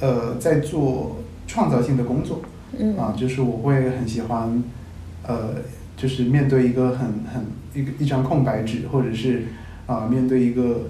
[0.00, 2.42] 呃，在做创造性的工作，
[2.78, 4.62] 嗯啊，就是我会很喜欢，
[5.26, 5.54] 呃，
[5.96, 9.44] 就是面对一个很很一个一张空白纸，或者是
[9.86, 10.88] 啊、面对一个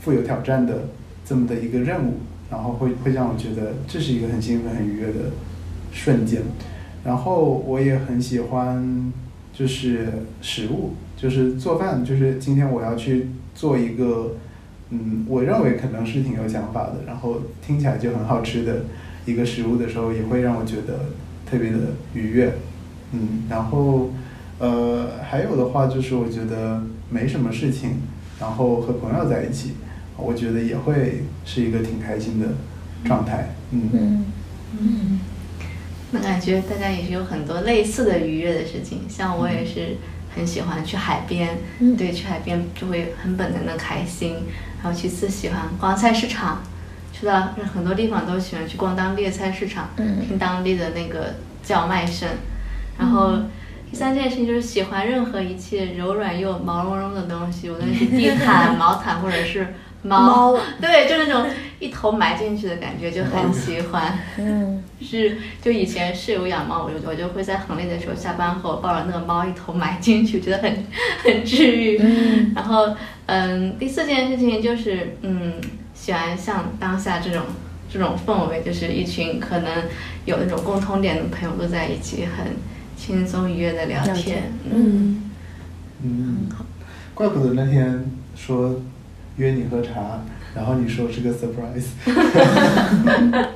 [0.00, 0.88] 富有挑战的
[1.24, 2.18] 这么的一个任务，
[2.50, 5.30] 然后会会让我觉得这是一个很兴奋、很愉悦的
[5.92, 6.42] 瞬间。
[7.04, 9.12] 然后我也很喜欢
[9.52, 10.08] 就是
[10.40, 14.36] 食物，就是做饭，就是今天我要去做一个，
[14.90, 18.84] 嗯，我认为可能是挺有想法的，然后听起来就很好吃的
[19.26, 21.06] 一个食物的时候，也会让我觉得
[21.48, 21.78] 特别的
[22.14, 22.54] 愉悦，
[23.12, 24.10] 嗯，然后
[24.58, 28.00] 呃还有的话就是我觉得没什么事情，
[28.40, 29.74] 然后和朋友在一起，
[30.16, 32.48] 我觉得也会是一个挺开心的
[33.04, 34.24] 状态，嗯嗯
[34.78, 35.20] 嗯，
[36.10, 39.96] 那感觉大家也是有很多类似的愉悦的事情，像我也是
[40.34, 44.34] 很喜欢去海边，嗯对，去海边就会很本能的开心。
[44.82, 46.60] 然后其次喜欢逛菜市场，
[47.24, 47.40] 去到
[47.72, 52.28] 很多地方都喜欢去逛当地的菜市场，嗯听当地的那个叫卖声。
[52.98, 53.38] 然后
[53.90, 59.66] 第三件事情就是喜欢任何一切柔软又毛茸茸的东西，无论是地毯、 毛毯或者是
[60.02, 60.20] 猫，
[60.52, 61.46] 猫 对，就那种
[61.80, 64.18] 一头埋进去的感觉，就很喜欢。
[64.36, 70.86] 嗯 是，就以前室友养猫，我就我就会在很累的时候下班后抱着那个猫一头埋进去，觉得很
[71.24, 71.98] 很治愈。
[72.02, 72.94] 嗯然后，
[73.26, 75.54] 嗯，第四件事情就是，嗯，
[76.04, 77.40] 喜欢像当下这种
[77.90, 79.84] 这种氛围，就是一群可能
[80.26, 82.54] 有那种共通点的朋友都在一起，很
[82.94, 84.52] 轻松愉悦的聊天聊天。
[84.70, 85.30] 嗯，
[86.02, 86.36] 嗯，
[87.14, 88.04] 怪不得那天
[88.36, 88.82] 说
[89.38, 90.20] 约你喝茶，
[90.54, 91.86] 然后你说是个 surprise。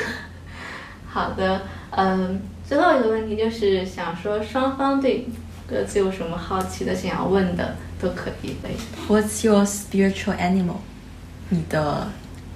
[1.06, 1.60] 好的，
[1.90, 5.28] 嗯，最后一个问题就是想说，双方对
[5.68, 8.70] 各自有什么好奇的想要问的都可以呗。
[9.06, 10.76] What's your spiritual animal？
[11.50, 12.08] 你的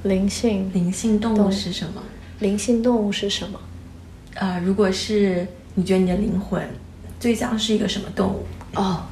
[0.04, 2.02] 灵性灵性动动物物是什么？
[2.40, 3.60] 灵性动物是什么？
[4.34, 6.60] 呃，如果是你觉得你的灵魂
[7.20, 8.46] 最像是一个什么动物？
[8.74, 9.02] 哦，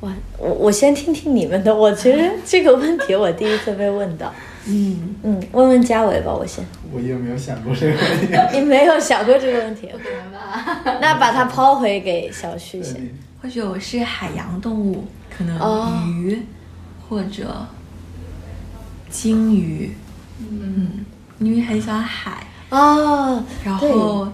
[0.00, 1.74] 哇，我我先听听你们的。
[1.74, 4.32] 我其实这个问题我第一次被问到。
[4.66, 6.64] 嗯，嗯，问问嘉伟吧，我先。
[6.90, 8.28] 我也没有想过这个问题。
[8.58, 10.98] 你没有想过这个问题，不可能吧？
[11.02, 13.10] 那把它抛回给小旭先。
[13.42, 15.04] 或许我是海洋动物，
[15.36, 16.40] 可能哦鱼、
[17.06, 17.66] 或者
[19.14, 19.92] 鲸鱼。
[20.40, 21.04] 嗯，
[21.38, 24.28] 因为很喜欢海，哦，然后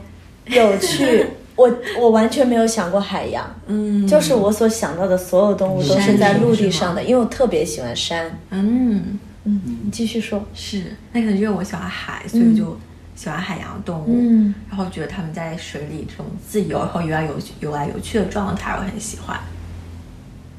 [0.46, 1.26] 有趣。
[1.56, 8.40] 我我完全没有想过海洋，嗯，就是我所想到的所有动物都是在陆地上的，因为我特别喜欢山。
[8.48, 10.42] 嗯嗯，你继续说。
[10.54, 12.78] 是，那可能因为我喜欢海，所以就
[13.14, 14.06] 喜欢海洋动物。
[14.08, 19.38] 嗯然后觉得它们在水里这种自由，然后游来游去、游来游去的状态，我很喜欢。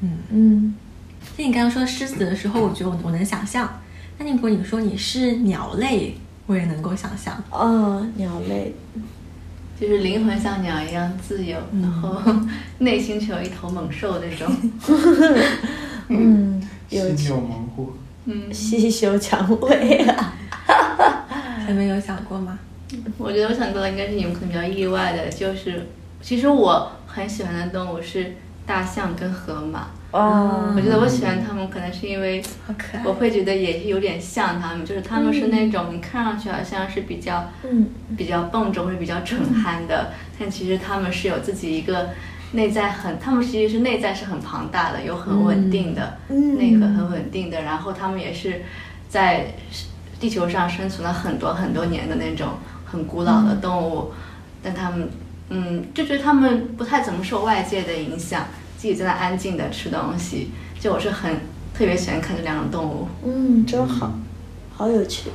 [0.02, 0.74] 嗯，嗯
[1.36, 3.68] 那你刚刚说狮子的时候，我觉得我我能想象。
[4.24, 7.42] 那如果你说你是鸟类，我也能够想象。
[7.50, 8.74] 哦，鸟类。
[9.80, 12.22] 就是灵魂像鸟一样自由，然后
[12.78, 14.54] 内心却有一头猛兽那种。
[16.08, 17.40] 嗯，有趣犀牛。
[17.40, 17.92] 猛虎，
[18.26, 20.34] 嗯，细修蔷薇啊。
[21.66, 22.58] 你们有想过吗？
[23.18, 25.88] 我觉得我想到的应该是你们可能比较意外的，就是
[26.20, 29.88] 其实我很喜欢的动物是大象跟河马。
[30.12, 30.72] 哦。
[30.76, 33.02] 我觉得我喜欢他们，可能是因为好可爱。
[33.04, 37.88] 我会觉得也是有点像他们，就是他们是那种你看上去好像是比较嗯。
[38.16, 42.10] 比较笨重或者比较蠢憨的，但其实他们是有自己一个
[42.52, 46.58] 内在很，他们其实是内在是很庞大的，有很稳定的、嗯。
[46.58, 48.60] 内核很稳定的，然后他们也是
[49.08, 49.46] 在
[50.20, 52.48] 地球上生存了很多很多年的那种
[52.84, 54.12] 很古老的动物，
[54.62, 55.08] 但他们
[55.48, 58.46] 嗯就觉得他们不太怎么受外界的影响，
[58.82, 61.32] 自己在那安静的吃东西，就我是很
[61.72, 63.06] 特别喜欢看这两种动物。
[63.24, 64.12] 嗯，真好，
[64.74, 65.30] 好有趣。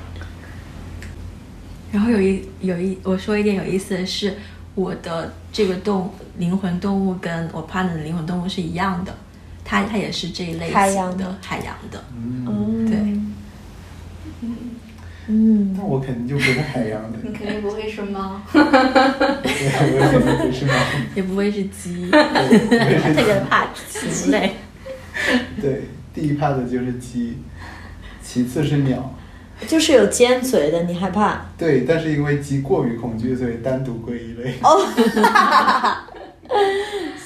[1.93, 4.35] 然后有一有一我说一点有意思的是，
[4.75, 9.15] 我的这个动灵魂动物跟我 partner 的灵魂动物是一样的，
[9.63, 12.03] 它它也是这一类海洋的型的海洋的。
[12.13, 12.97] 嗯，嗯，对，
[15.29, 20.73] 嗯那我肯定就不是海洋的， 你肯定不会是猫，对，我也肯定不是猫，
[21.15, 22.09] 也不会是鸡。
[22.09, 24.53] 对特别怕鸡类。
[25.61, 25.81] 对，
[26.13, 27.37] 第一怕的就是鸡，
[28.23, 29.13] 其次是鸟。
[29.67, 31.45] 就是有尖嘴的，你害怕？
[31.57, 34.53] 对，但是因为鸡过于恐惧，所以单独归一类。
[34.61, 34.85] 哦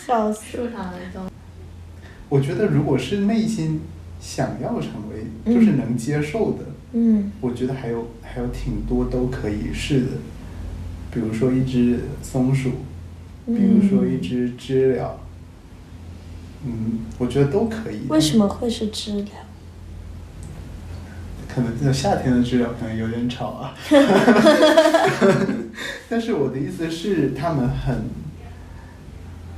[0.07, 0.57] 笑死！
[0.57, 1.29] 树上的动物。
[2.29, 3.81] 我觉得如果是内心
[4.21, 10.07] 想要成为，就是能接受的，嗯我觉得还有还有挺多都可以试的。
[11.13, 12.69] 比如说一只松鼠，
[13.45, 15.19] 比如说一只知了，
[16.65, 18.07] 嗯，我觉得都可以。
[18.07, 19.27] 为什么会是知了？
[21.53, 23.75] 可能这个夏天的知了可能有点吵啊，
[26.07, 28.03] 但是我的意思是，他们很，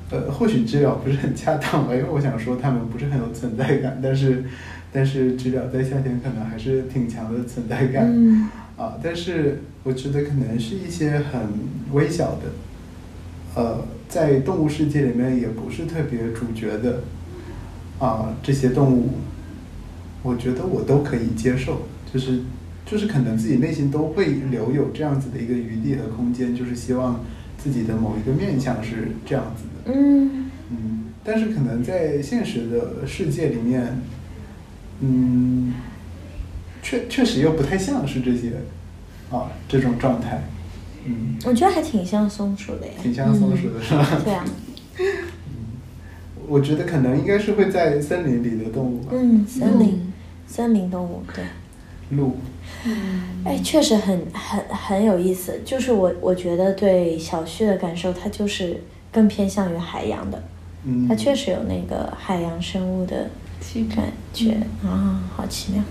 [0.09, 4.43] 呃，或许知了不是很恰当吧，因为我想说他们不是很有存在感，但是，
[4.93, 8.47] 但是知了在夏天可能还是挺强的存在感，嗯。
[8.77, 11.41] 啊，但是我觉得可能是一些很
[11.91, 12.41] 微小的，
[13.55, 17.01] 呃，在动物世界里面也不是特别主角的，
[17.99, 19.09] 啊，这些动物，
[20.23, 22.39] 我觉得我都可以接受，就是
[22.85, 27.23] 就是可能自己内心都会留有这样子的一个余地和空间，就是希望
[27.57, 30.49] 自己的某一个面相是这样子的，嗯。
[30.71, 33.99] 嗯，但是可能在现实的世界里面，
[35.05, 35.73] 嗯，
[36.81, 38.53] 确确实又不太像是这些
[39.29, 40.41] 啊这种状态，
[41.05, 42.93] 嗯，我觉得还挺像松鼠的呀。
[43.01, 44.21] 挺像松鼠的是吧？
[44.23, 44.45] 对啊，
[46.47, 50.13] 我觉得可能应该是会在森林里的动物吧，嗯，森林嗯
[50.47, 51.43] 森林动物，对。
[52.11, 52.35] 鹿，
[53.43, 55.59] 哎，确实很很很有意思。
[55.65, 60.43] 就是我我觉得对小旭的感受，它就是更偏向于海洋的，
[60.83, 63.29] 嗯，它确实有那个海洋生物的
[63.63, 65.83] 去感觉啊，好奇妙。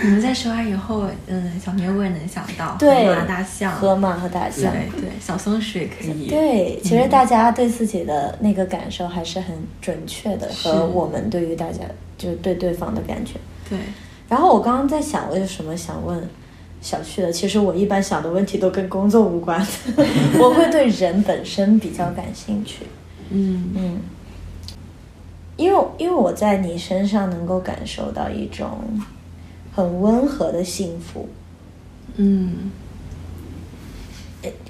[0.00, 4.72] 你们在说完以后，嗯，小咩我也能想到对河马、大象，河马和大象。
[4.72, 6.28] 对对，小松鼠也可以。
[6.28, 11.80] 对，其实大家对自己的那个感受还是很准确的，和我们对于大家
[12.16, 13.32] 就是对对方的感觉。
[13.68, 13.76] 对
[14.28, 16.28] 然后我刚刚在想，我有什么想问
[16.80, 17.32] 小旭的？
[17.32, 19.66] 其实我一般想的问题都跟工作无关，
[20.38, 22.86] 我会对人本身比较感兴趣。
[23.30, 24.00] 嗯嗯，
[25.58, 28.80] 因为因为我在你身上能够感受到一种
[29.74, 31.28] 很温和的幸福。
[32.16, 32.70] 嗯，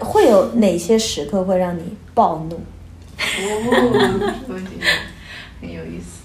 [0.00, 1.82] 会有哪些时刻会让你
[2.14, 2.60] 暴怒？
[5.60, 6.22] 很有意思。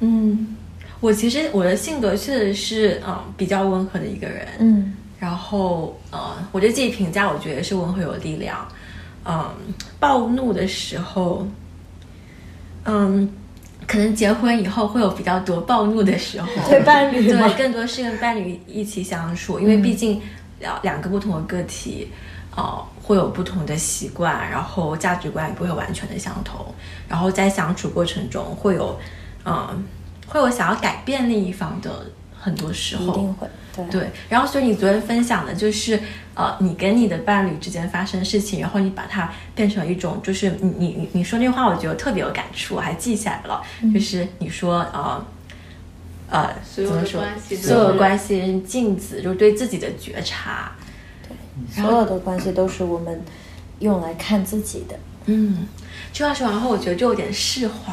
[0.00, 0.56] 嗯，
[1.00, 8.66] 我其实我的性格确实是嗯比较温和的一个人，嗯然后呃，我对自己评价，我觉得是温和有力量。
[9.24, 9.50] 嗯，
[9.98, 11.46] 暴怒的时候，
[12.84, 13.28] 嗯，
[13.86, 20.20] 可能结婚以后会有比较多暴怒的时候， 对伴侣对，更多是跟伴侣一起相处，因为毕竟
[20.58, 22.10] 两两个不同的个体，
[22.56, 26.66] 呃，会有不同的习惯，然后价值观也不会完全的相同，
[27.08, 28.98] 然后在相处过程中会有，
[29.44, 29.84] 嗯、
[30.26, 32.06] 会有想要改变另一方的
[32.46, 33.84] 很多时候，一定会对。
[33.90, 36.00] 对，然后所以你昨天分享的就是，
[36.34, 43.60] 呃，你跟你的伴侣之间发生事情，然后你把它变成一种，就是你你你你说那话，我觉得特别有感触，我还记下来了，
[43.92, 45.26] 就是你说呃
[46.30, 47.20] 呃所有的怎么说？
[47.20, 50.70] 关系所有的关系镜子，就是对自己的觉察，
[51.26, 53.20] 对所有的关系都是我们
[53.80, 54.96] 用来看自己的。
[55.24, 55.66] 嗯，
[56.12, 57.92] 这话说完后，我觉得就有点释怀。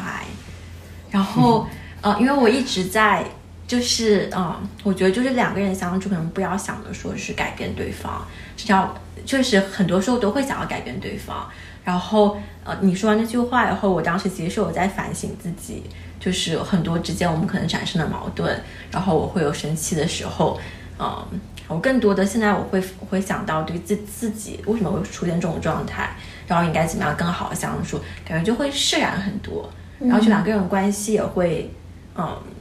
[1.10, 1.66] 然后，
[2.00, 3.24] 呃，因为我一直在，
[3.66, 8.94] 就是，嗯、我觉得就是两个人相处，可能不要想着说是改变对方，是要
[9.24, 11.48] 确实很多时候都会想要改变对方。
[11.82, 15.82] 然后，呃，你说完那句话以后，我当时其实是我在反省自己，
[16.18, 18.58] 就是很多之间我们可能产生的矛盾，
[18.90, 20.58] 然后我会有生气的时候，
[20.98, 21.26] 嗯、
[21.68, 31.83] 我更多的现在我会我会想到对自自己为什么会出现这种状态，然后应该怎么样更好的相处，感觉就会释然很多，然后就两个人关系也会嗯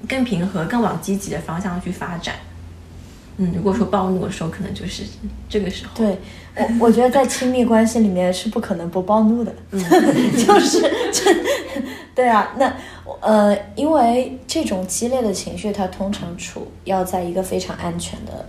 [0.08, 2.36] 更平和，更往积极的方向去发展。
[3.38, 5.04] 嗯，如果说暴怒的时候，可能就是
[5.50, 5.92] 这个时候。
[5.96, 6.18] 对
[6.56, 9.82] 我，我觉得在亲密关系里面是不可能不暴怒的，嗯。
[10.38, 10.80] 就是
[11.12, 11.36] 这，
[12.14, 12.72] 对啊，那
[13.22, 18.46] 呃，因为这种激烈的情绪，它通常处要在一个非常安全的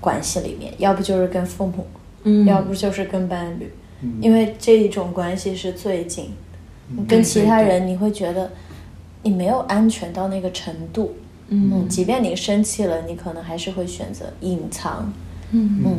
[0.00, 1.86] 关系里面，要不就是跟父母，
[2.24, 2.44] 嗯。
[2.44, 3.72] 要不就是跟伴侣，
[4.02, 4.18] 嗯。
[4.20, 6.30] 因为这一种关系是最近，
[6.88, 8.50] 你跟其他人你会觉得
[9.22, 11.16] 你没有安全到那个程度，
[11.48, 15.12] 嗯，即便你生气了，你可能还是会选择隐藏，
[15.50, 15.82] 嗯。
[15.84, 15.98] 嗯，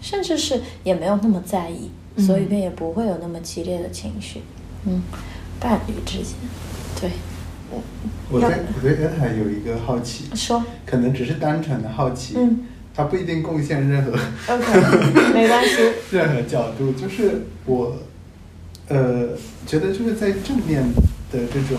[0.00, 4.42] 甚至是也没有那么在意，所以便也不会有那么激烈的情绪。
[4.86, 5.02] 嗯，
[5.58, 6.34] 伴侣之间，
[7.00, 7.10] 对，
[8.30, 12.60] 我对我对 ETA 有一个好奇，说，可能只是单纯的好奇，嗯。
[12.94, 14.10] 他不一定贡献任何
[14.52, 14.64] ，OK，
[15.32, 15.76] 没关系，
[16.10, 17.96] 任何角度，就是我，
[18.88, 19.28] 呃，
[19.64, 20.82] 觉得就是在正面
[21.30, 21.78] 的这种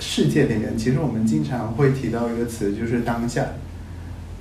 [0.00, 3.46] 世界里面，其实我们经常会提到一个词，就是当下。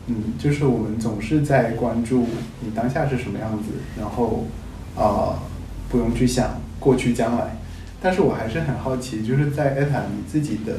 [0.08, 2.26] 嗯，就是我们总是在关注
[2.62, 3.66] 你当下是什么样子，
[4.00, 4.48] 然后
[4.96, 5.40] 啊、呃
[5.92, 7.58] 不用去想过去将来。
[8.02, 10.78] 但是我还是很好奇，就是在 ETA 你自己的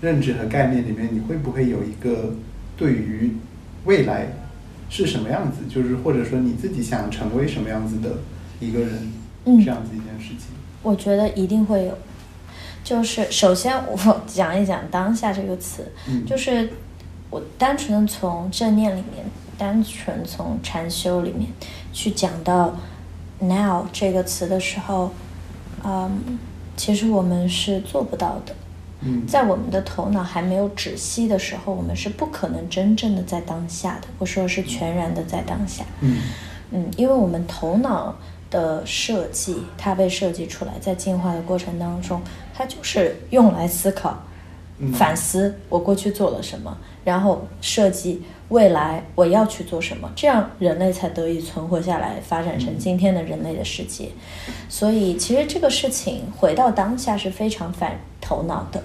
[0.00, 2.34] 认知和概念里面，你会不会有一个
[2.76, 3.36] 对于
[3.84, 4.28] 未来
[4.90, 8.18] 是什么样子，就是或者说你自己想成为什么样子的
[8.60, 9.12] 一个人，
[9.46, 10.48] 嗯这样子一件事情。
[10.82, 11.96] 我觉得一定会有。
[12.82, 16.68] 就是首先我讲一讲“当下”这个词，嗯就是
[17.30, 19.24] 我单纯的从正念里面，
[19.56, 21.48] 单纯从禅修里面
[21.92, 22.74] 去讲到
[23.38, 25.12] “now” 这个词的时候，
[25.84, 26.38] 嗯，
[26.76, 28.54] 其实我们是做不到的。
[29.04, 35.84] 嗯，在我们的头脑还没有止息的时候，我们是不可能真正的在当下的，或说是全然的在当下。
[36.00, 36.18] 嗯
[36.70, 38.14] 嗯，因为我们头脑
[38.48, 42.20] 的设计，它被设计出来，在进化的过程当中，
[42.54, 44.10] 它就是用来思考、
[44.78, 54.08] 嗯反思我过去做了什么，然后设计未来我要去做什么，这样人类才得以存活下来，发展成今天的人类的世界。
[54.68, 58.82] 所以，其实这个事情回到当下是非常反头脑的。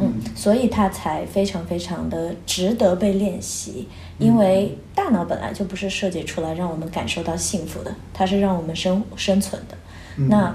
[0.00, 3.88] 嗯，所以它才非常非常的值得被练习，
[4.18, 9.76] 因为大脑本来就不是设计出来让我们感受到幸福的，它是让我们生生存的。
[10.16, 10.54] 嗯那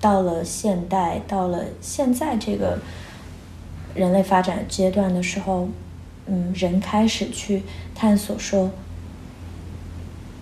[0.00, 2.78] 到了现代，到了现在这个
[3.94, 5.68] 人类发展阶段的时候，
[6.26, 7.62] 嗯，人开始去
[7.94, 8.70] 探索说，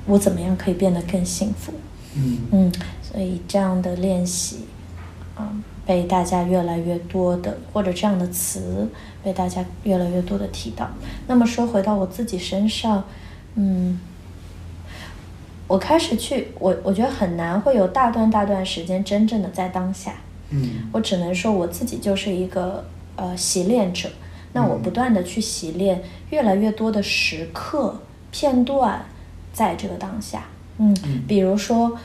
[0.06, 1.72] 我怎么样可以变得更幸福？
[2.14, 4.60] 嗯嗯，所以这样的练习，
[5.38, 8.88] 嗯，被大家越来越多的，或者这样的词
[9.22, 10.88] 被大家越来越多的提到。
[11.26, 13.04] 那么说回到我自己身上，
[13.56, 13.98] 嗯，
[15.68, 20.14] 我开始去，我我觉得很难会有大段大段时间真正的在当下。
[20.50, 20.88] 嗯。
[20.92, 24.10] 我只能说我自己就是一个呃习练者，
[24.54, 28.00] 那我不断的去习练越来越多的时刻
[28.32, 29.04] 片段，
[29.52, 30.44] 在这个当下，
[30.78, 30.96] 嗯，
[31.28, 31.96] 比如说，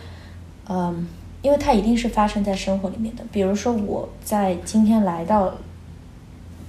[0.68, 1.08] 嗯，
[1.42, 5.54] 因为它一定是发生在生活里面的，比如说我在今天来到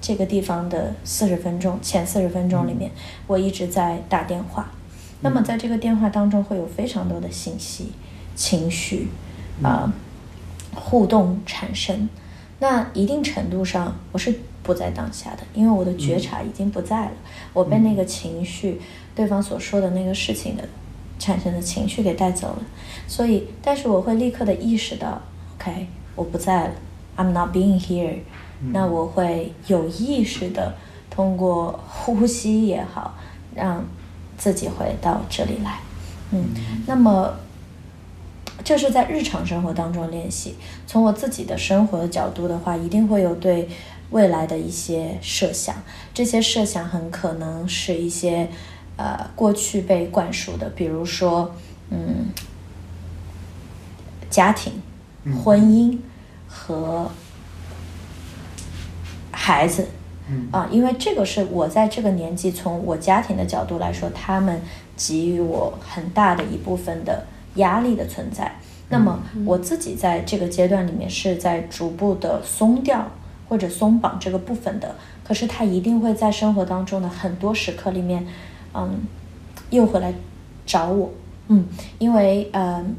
[0.01, 2.91] 这个地方的四十分钟前四十分钟里面，
[3.27, 4.71] 我一直在打电话，
[5.25, 7.93] 那么在这个电话当中会有非常多的信息、
[8.37, 9.09] 情绪
[9.63, 9.91] 啊、
[10.75, 12.09] 互动产生。
[12.61, 17.13] 那一定程度上，我是不在当下的，因为我的觉察已经不在了，
[17.55, 18.81] 我被那个情绪、
[19.15, 20.63] 对方所说的那个事情的
[21.19, 22.63] 产生的情绪给带走了。
[23.09, 25.21] 所以，但是我会立刻的意识到
[25.59, 26.71] ，OK，我不在了
[27.17, 28.19] ，I'm not being here。
[28.73, 30.75] 那我会有意识的
[31.11, 33.15] 通过呼吸也好，
[33.55, 33.85] 让
[34.37, 35.79] 自己回到这里来。
[36.31, 36.47] 嗯，
[36.87, 37.35] 那么
[38.65, 40.55] 这是在日常生活当中练习。
[40.87, 43.69] 从我自己的生活的角度的话，一定会有对
[44.11, 45.75] 未来的一些设想，
[46.13, 48.49] 这些设想很可能是一些
[48.97, 51.55] 呃过去被灌输的，比如说
[51.91, 52.27] 嗯
[54.31, 54.73] 家庭、
[55.45, 55.99] 婚姻
[56.49, 57.11] 和
[59.31, 59.83] 孩子。
[59.83, 60.04] 嗯
[60.51, 64.61] 啊，因为这个是我在这个年纪，从我家庭的角度来说，他们
[64.97, 68.57] 给予我很大的一部分的压力的存在。
[68.89, 73.11] 那么我自己在这个阶段里面是在逐步的松掉
[73.49, 74.95] 或者松绑这个部分的，
[75.25, 78.27] 可是他一定会在生活当中的很多时刻里面，
[78.73, 79.01] 嗯，
[79.71, 80.13] 又回来
[80.65, 81.11] 找我，
[81.49, 81.67] 嗯，
[81.99, 82.95] 因为嗯，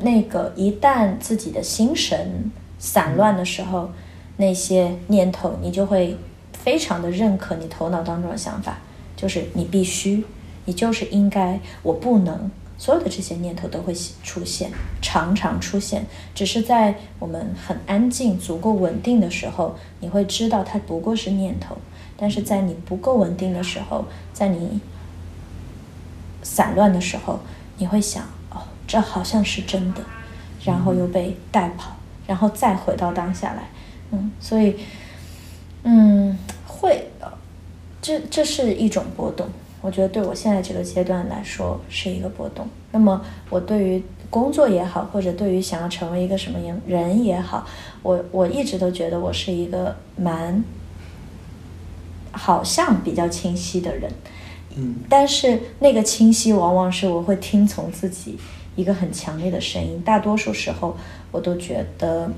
[0.00, 3.90] 那个一旦自己的心神散乱的时候，
[4.36, 6.16] 那些念头你就会
[6.52, 8.78] 非常的认可你头脑当中的想法，
[9.16, 10.24] 就是你必须，
[10.64, 14.70] 你就是应该，我不能，所有的这些念头都会出现，
[15.00, 21.76] 常常出现，只是在我们很安静、足够稳定的时候，你会知道它不过是念头。
[22.16, 24.80] 但是在你不够稳定的时候，在你
[26.42, 27.40] 散乱的时候，
[27.78, 30.00] 你会想，哦，这好像是真的，
[30.64, 33.70] 然后又被带跑，然后再回到当下来，
[34.12, 34.76] 嗯，所以，
[35.82, 37.08] 嗯，会，
[38.00, 39.46] 这这是一种波动。
[39.80, 42.68] 我觉得对我现在这个阶段来说是一个波动。
[42.92, 47.66] 那么我对于工作也好，或者对于想要成为一个什么样人也好，
[48.02, 50.62] 我我一直都觉得我是一个蛮。
[52.34, 54.10] 好像比较清晰的人，
[54.74, 58.38] 嗯，但是那个清晰往往是我会听从自己
[58.74, 60.00] 一个很强烈的声音。
[60.02, 60.96] 大多数时候，
[61.30, 62.30] 我都觉得，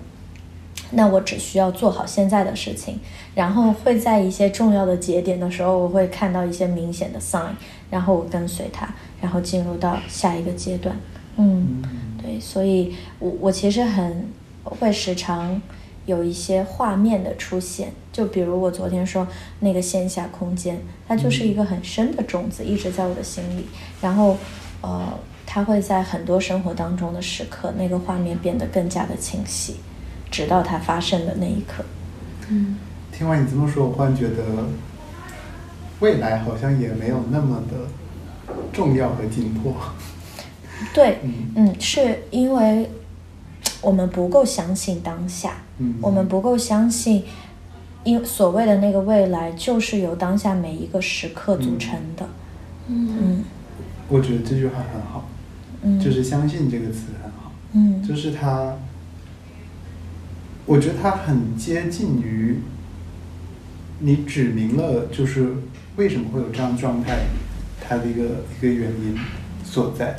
[0.91, 2.99] 那我只需要做好现在的事情，
[3.35, 7.53] 然后会在一些重要的节点的时候，我会看到一些明显的 sign，
[7.91, 8.89] 然后我跟随它，
[9.21, 10.97] 然后进入到下一个阶段。
[11.37, 11.83] 嗯，
[12.23, 14.29] 对，所以我我其实很
[14.65, 15.61] 会时常。
[16.07, 19.27] 有一些画面的出现，就比如我昨天说
[19.61, 20.79] 那个线下空间，
[21.09, 23.65] 它就是一个很深的种子，一直在我的心里。
[24.03, 24.37] 然后，
[24.83, 29.77] 呃，它会在很多生活当中的时刻，那个画面变得更加的清晰，
[30.35, 31.85] 直到它发生的那一刻。
[32.49, 32.77] 嗯，
[33.13, 34.43] 听完你这么说，我忽然觉得
[36.01, 37.87] 未来好像也没有那么的
[38.73, 39.73] 重要和紧迫。
[40.93, 41.21] 对，
[41.55, 42.91] 嗯，是因为
[43.81, 45.59] 我们不够相信当下。
[46.01, 47.23] 我们不够相信，
[48.03, 52.27] 因所谓的那个未来，就是由当下每一个时刻组成的。
[52.89, 53.45] 嗯，
[54.09, 55.29] 我觉得这句话很好，
[55.83, 57.53] 嗯就是“相信”这个词很好。
[57.73, 58.77] 嗯，就是它，
[60.67, 62.59] 我觉得它很接近于
[64.01, 65.55] 你指明了，就是
[65.97, 67.27] 为什么会有这样状态，
[67.81, 69.17] 它的一个一个原因
[69.65, 70.17] 所在。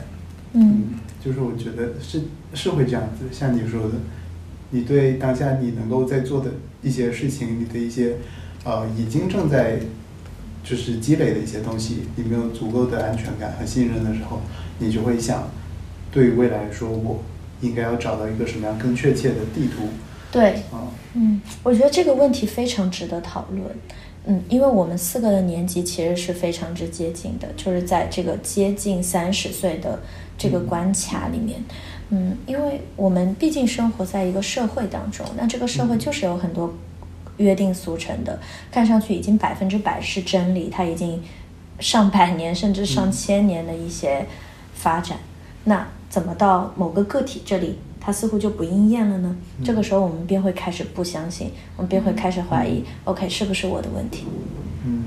[0.54, 0.90] 嗯，
[1.24, 2.24] 就是我觉得是
[2.54, 3.96] 是会这样子，像你说的。
[4.72, 8.16] 你对当下你能够在做的一些事情，你的一些
[8.66, 9.80] 呃已经正在
[10.64, 14.42] 就是积累的一些东西，你没有足够的安全感和信任的时候，
[14.80, 15.50] 你就会想，
[16.12, 17.24] 对于未来说，我
[17.62, 19.90] 应该要找到一个什么样更确切的地图？
[20.32, 23.64] 对，啊，嗯，我觉得这个问题非常值得讨论。
[24.28, 30.00] 嗯，因为我们四个的年纪其实是非常之接近的，就是在这个接近三十岁的
[30.38, 31.64] 这个关卡里面。
[32.10, 36.74] 嗯，因为我们毕竟生活在一个社会当中，那这个社会就是有很多
[37.38, 38.40] 约定俗成的，
[38.72, 41.22] 看上去已经百分之百是真理，它已经
[41.80, 44.26] 上百年甚至上千年的一些
[44.74, 45.20] 发展，
[45.66, 49.36] 那怎么到某个个体这里，它似乎就不应验了呢？
[49.64, 54.26] 这个时候我们便会开始不相信，我们便会开始怀疑，OK，是不是我的问题？
[54.86, 55.04] 嗯，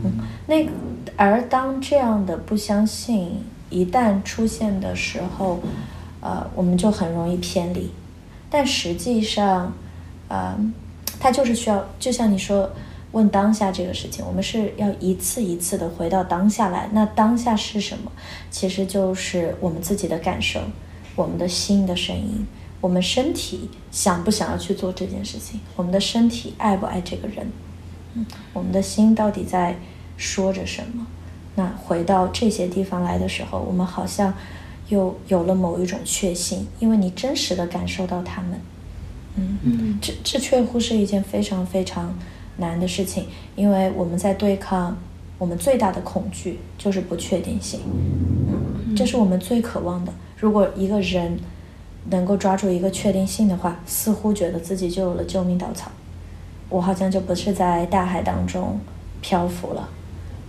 [0.46, 0.68] 那
[1.16, 5.61] 而当这样的不相信一旦出现的时候。
[6.20, 7.88] 呃，我们就很容易偏离，
[8.51, 9.72] 但实际上，
[10.26, 10.59] 呃，
[11.20, 12.68] 它就是需要，就像你说，
[13.12, 16.88] 问当下这个事情，我们是要一次一次的回到当下来。
[16.92, 18.11] 那当下是什么？
[18.51, 20.59] 其实就是我们自己的感受，
[21.14, 22.44] 我们的心的声音，
[22.81, 27.51] 我们身体想不想要去做这件事情，我们的身体爱不爱这个人，
[28.14, 29.76] 嗯，我们的心到底在
[30.16, 31.07] 说着什么？
[31.57, 34.33] 那回到这些地方来的时候，我们好像。
[34.89, 38.59] 又有了某一种确信，因为你真实的感受到他们，
[39.37, 42.16] 嗯嗯，这这确乎是一件非常非常
[42.57, 44.97] 难的事情，因为我们在对抗
[45.37, 50.14] 我们最大的恐惧就是不确定性，嗯，这是我们最渴望的。
[50.39, 51.39] 如果一个人
[52.11, 55.91] 能够抓住一个确定性的话，似乎觉得自己就有了救命稻草，
[56.69, 58.79] 我好像就不是在大海当中
[59.21, 59.89] 漂浮了，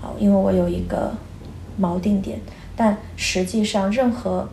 [0.01, 1.11] 啊，因为我有一个
[1.79, 2.39] 锚定点。
[2.75, 4.47] 但实际上，任何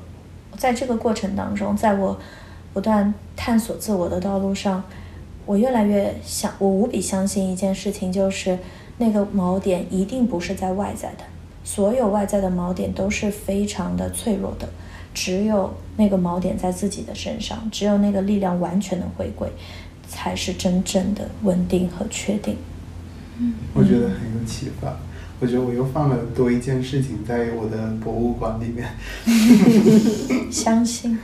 [0.56, 2.18] 在这个过程当中，在我
[2.72, 4.82] 不断探索自我的道路上，
[5.44, 8.58] 我越来越想，我无比相信一件事情，就是
[8.98, 11.22] 那个锚点一定不是在外在的，
[11.62, 14.68] 所有外在的锚点都是非常的脆弱的，
[15.16, 19.50] 只有那个锚点在自己的身上，只有那个力量完全的回归，
[20.06, 22.54] 才是真正的稳定和确定。
[23.38, 24.94] 嗯，我觉得很有启发。
[25.40, 28.86] 我觉得我又放了多一件事情在我的博物馆里面。
[30.52, 31.18] 相信。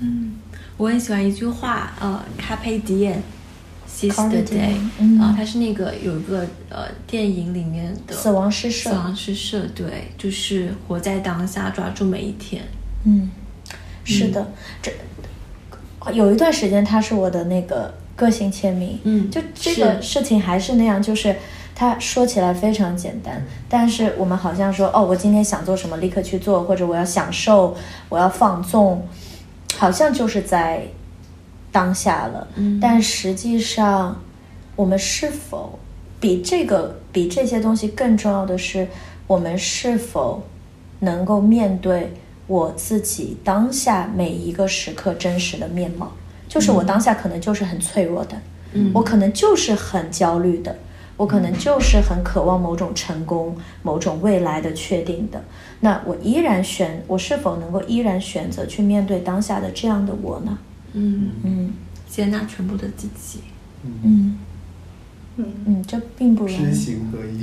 [0.00, 0.32] 嗯，
[0.76, 4.74] 我很喜欢一句话，呃，Carpe Diem，Seize the day。
[5.20, 8.90] 啊，它是那个有一个呃电影里面的死亡诗社。
[8.90, 12.64] 死亡诗社，对，就是活在当下，抓住每一天。
[13.04, 13.30] 嗯，
[14.04, 14.46] 是的，
[14.82, 14.92] 这
[16.12, 18.98] 有一段时间他是我的那个个性签名。
[19.04, 21.34] 嗯，就这个事情还是那样，就是。
[21.72, 27.74] 他说起来非常简单，但是我们好像说，哦，我今天想做什么，立刻去做，或者我要享受，
[28.10, 29.02] 我要放纵，
[29.78, 30.82] 好像就是在
[31.72, 32.46] 当下了。
[32.56, 34.20] 嗯但实际上，
[34.76, 35.78] 我们是否
[36.20, 38.86] 比这个比这些东西更重要的是，
[39.26, 40.42] 我们是否
[40.98, 42.12] 能够面对
[42.50, 46.12] 我自己当下每一个时刻真实的面貌？
[46.48, 48.36] 就是我当下可能就是很脆弱的，
[48.72, 50.76] 嗯我可能就是很焦虑的，
[51.16, 55.44] 我可能就是很渴望某种成功、某种未来的确定的。
[55.78, 60.58] 那我依然选，我是否能够依然选择去面对当下的这样的我呢？
[60.94, 61.72] 嗯，嗯
[62.08, 63.44] 接纳全部的自己。
[63.84, 64.36] 嗯
[65.36, 66.74] 嗯，嗯，这并不容知。
[66.74, 67.40] 行合一。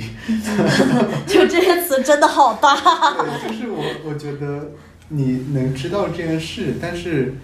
[1.26, 2.76] 就这些词真的好大。
[3.24, 4.70] 对，就是我，我觉得
[5.08, 7.34] 你能知道这件事，但是，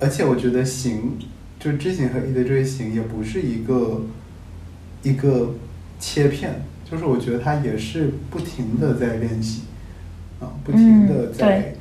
[0.00, 1.18] 而且我觉得行，
[1.60, 4.02] 就知行合一的这个行，也不是一个
[5.02, 5.54] 一个
[6.00, 9.62] 切片，就是我觉得它也是不停的在练习，
[10.40, 11.74] 啊，不停的嗯在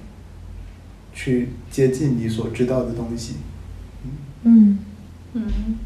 [1.14, 3.38] 去接近你所知道的东西。
[4.44, 4.80] 嗯
[5.34, 5.44] 嗯，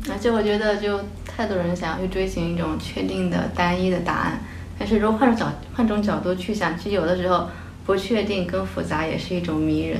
[0.09, 4.39] 而且我觉得，就太多人想要去追寻一种确定的、单一的答案，
[4.79, 7.49] 但是如果换种角换种角度去想，其实有的时候
[7.85, 9.99] 不确定跟复杂也是一种迷人。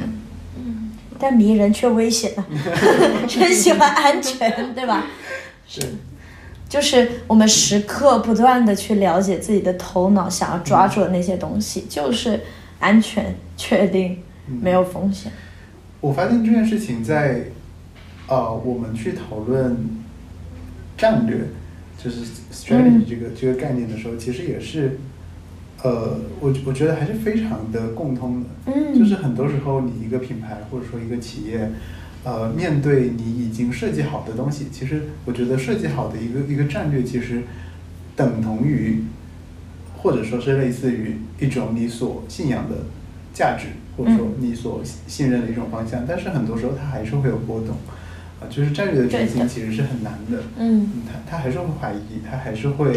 [0.58, 0.78] 嗯
[1.20, 2.44] 但迷人却危险啊！
[3.40, 5.06] 人喜欢安全，对吧？
[5.68, 5.80] 是，
[6.68, 12.40] 就是我们时刻不断的去了解自己的头脑想要抓住的那些东西，就是
[12.80, 14.18] 安全、确定、
[14.48, 15.32] 没有风险。
[16.00, 17.44] 我发现这件事情在，
[18.28, 19.78] 呃，我们去讨论
[20.98, 21.38] 战略，
[22.04, 25.00] 就是 strategy 这个、这个概念的时候，其实也是，
[25.84, 28.48] 呃，我我觉得还是非常的共通的。
[28.68, 31.72] 嗯就是很多时候你一个品牌或者说一个企业，
[32.24, 37.44] 呃，面对你已经设计好的东西，其实我觉得设计好的一个一个战略，其实
[38.16, 39.04] 等同于，
[39.98, 42.86] 或者说是类似于一种你所信仰的
[43.34, 43.68] 价值，
[43.98, 46.06] 或者说你所信任的一种方向。
[46.08, 47.76] 但是很多时候它还是会有波动，
[48.40, 50.44] 啊、就是战略的执对的行其实是很难的。
[50.60, 52.94] 嗯他他还是会怀疑，他还是会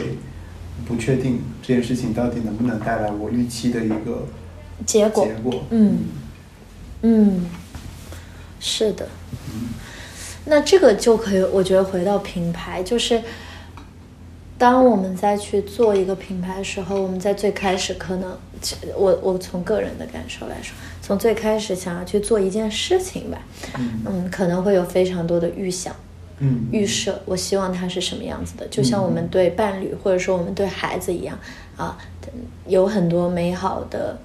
[0.86, 4.26] 不确定这件事情到底能不能带来我预期的一个
[4.84, 5.62] 结果结果。
[5.70, 5.98] 嗯
[7.02, 7.46] 嗯，
[8.60, 9.08] 是的。
[10.46, 13.22] 那这个就可以，我觉得回到品牌，就是
[14.58, 18.36] 当我们再去做一个品牌的时候，我们在最开始可能，
[18.96, 23.38] 我我从个人的感受来说，从最开始想要去做一件事情吧，
[23.78, 25.94] 嗯嗯，可能会有非常多的预想。
[26.44, 26.68] 嗯。
[26.70, 31.38] 预设，我希望他是什么样子的，就像我们对伴侣或者说我们对孩子一样
[31.76, 31.96] 啊，
[32.66, 34.18] 有很多美好的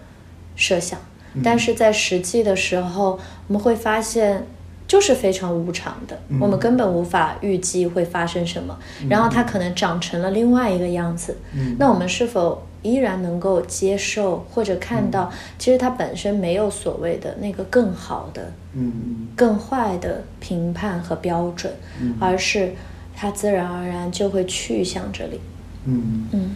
[0.55, 0.99] 设想，
[1.33, 1.41] 嗯。
[1.43, 4.45] 但是在实际的时候，我们会发现
[4.87, 6.39] 就是非常无常的，嗯。
[6.39, 8.77] 我们根本无法预计会发生什么，
[9.09, 11.75] 然后它可能长成了另外一个样子，嗯。
[11.79, 18.51] 那我们是否依然能够接受或者看到，其实它本身没有所谓的那个更好的。
[18.73, 19.27] 嗯嗯。
[19.35, 22.15] 更坏的评判和标准，嗯。
[22.19, 22.73] 而是
[23.15, 25.39] 它自然而然就会去向这里。
[25.85, 26.27] 嗯。
[26.31, 26.55] 嗯。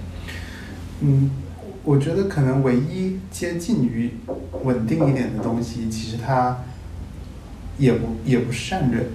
[1.01, 1.31] 嗯，
[1.83, 4.11] 我觉得可能唯一接近于
[4.63, 6.63] 稳定一点的东西，其实它
[7.77, 9.05] 也不也不是战略，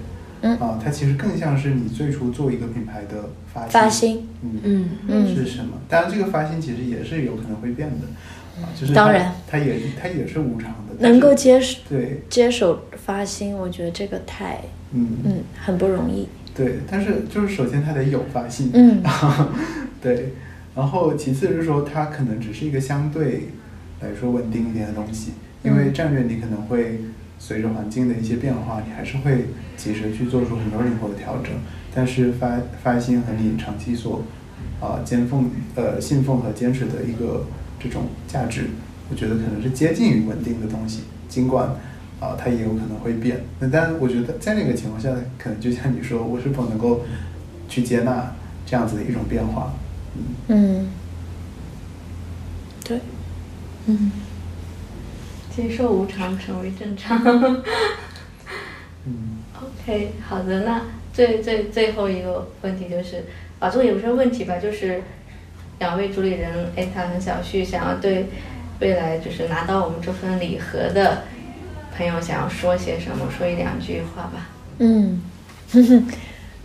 [0.41, 0.57] 嗯。
[0.57, 5.35] 啊，它其实更像是你最初做一个品牌的发心，发心，嗯嗯嗯。
[5.35, 5.77] 是什么？
[5.87, 9.33] 当然，这个发心其实也是有可能会变的，啊，就是当然。
[9.47, 14.59] 它也它也是无常的，能够接受对，接手发心，我觉得这个太
[14.93, 15.17] 嗯。
[15.23, 16.27] 嗯很不容易。
[16.55, 19.01] 对，但是就是首先它得有发心，嗯。
[20.01, 20.33] 对，
[20.75, 23.49] 然后其次是说它可能只是一个相对
[24.01, 25.31] 来说稳定一点的东西，
[25.63, 25.93] 因为嗯。
[25.93, 26.99] 战略你可能会
[27.39, 31.51] 随着环境的一些变化，你还是会及时去做出很多灵活的调整，
[31.95, 34.21] 但是发发心和你长期所
[34.79, 37.47] 啊、坚奉呃信奉和坚持的一个
[37.79, 38.67] 这种价值，
[39.09, 41.75] 我觉得可能是接近于稳定的东西，尽管。
[42.19, 43.45] 啊，它也有可能会变。
[43.59, 46.99] 那但我觉得在那个情况下，可能就像你说，我是否能够
[47.69, 48.35] 去接纳
[48.65, 49.71] 这样子的一种变化？
[50.17, 50.89] 嗯嗯，
[52.83, 52.99] 对，
[53.85, 54.11] 嗯
[55.61, 57.21] 接受无常，成为正常。
[59.05, 60.81] 嗯 OK，好的，那
[61.13, 63.25] 最最最后一个问题就是，
[63.59, 65.01] 啊，这个也不是问题吧，就是
[65.79, 68.27] 两位主理人艾塔和小旭想要对
[68.79, 71.23] 未来就是拿到我们这份礼盒的
[71.95, 74.49] 朋友想要说些什么，说一两句话吧。
[74.77, 75.21] 嗯，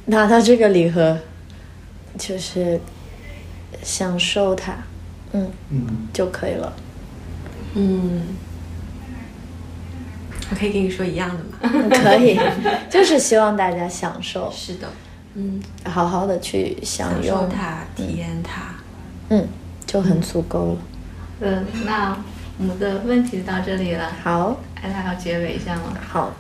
[0.07, 1.18] 拿到这个礼盒，
[2.16, 2.80] 就是
[3.82, 4.74] 享受它，
[5.32, 6.72] 嗯嗯就可以了。
[7.74, 8.22] 嗯，
[10.51, 11.88] 我可以跟你说一样的吗？
[11.90, 12.38] 可以，
[12.90, 14.88] 就是希望大家享受，是的，
[15.34, 18.74] 嗯，好好的去享享用受它，体验它，
[19.30, 19.47] 嗯，
[19.86, 20.76] 就很足够了。
[21.40, 22.16] 嗯，那
[22.59, 24.12] 我们的问题到这里了。
[24.22, 25.97] 好，艾塔要结尾一下吗？
[26.07, 26.32] 好，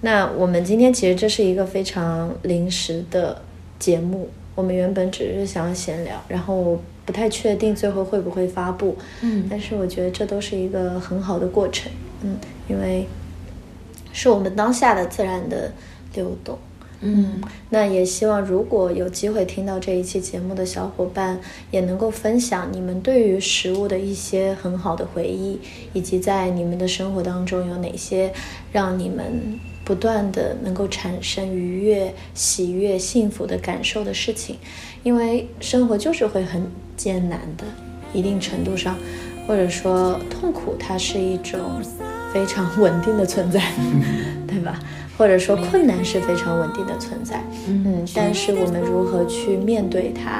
[0.00, 3.42] 那我们今天其实这是一个非常临时的
[3.78, 11.90] 节目，我们原本只是想要闲聊，然后不太确定最后会不会发布，嗯但是我觉得这都是一个很好的过程，
[12.22, 12.36] 嗯，
[12.68, 13.06] 因为
[14.12, 15.72] 是我们当下的自然的
[16.14, 16.58] 流动。
[17.00, 17.40] 嗯
[17.70, 21.38] 那也希望如果有机会听到这一期节目的小伙伴，
[21.70, 25.60] 也能够分享你们对于食物的一些很好的回忆，
[25.92, 28.32] 以及在你们的生活当中有哪些
[28.72, 34.56] 让你们不断的能够产生愉悦、喜悦、幸福的感受的事情。
[35.04, 37.64] 因为生活就是会很艰难的，
[38.12, 38.98] 一定程度上，
[39.46, 41.80] 或者说痛苦，它是一种
[42.32, 43.60] 非常稳定的存在，
[44.46, 44.78] 对吧？
[45.16, 50.30] 或者说困难是非常稳定的存在，嗯，但是我们如何去面对它，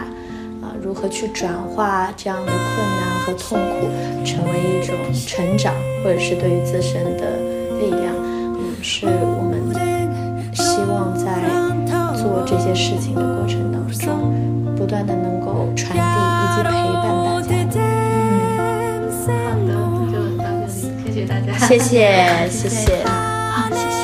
[0.64, 2.56] 啊、如何去转化这样的困
[3.00, 3.88] 难和痛苦，
[4.24, 4.94] 成为一种
[5.26, 5.74] 成长，
[6.04, 7.38] 或者是对于自身的
[7.80, 9.58] 力量，嗯，是我们
[10.54, 11.42] 希望在
[12.14, 17.37] 做这些事情的过程当中，不断的能够传递以及陪伴大家。
[21.58, 23.04] 谢谢，谢谢。
[23.04, 23.97] 好，谢谢。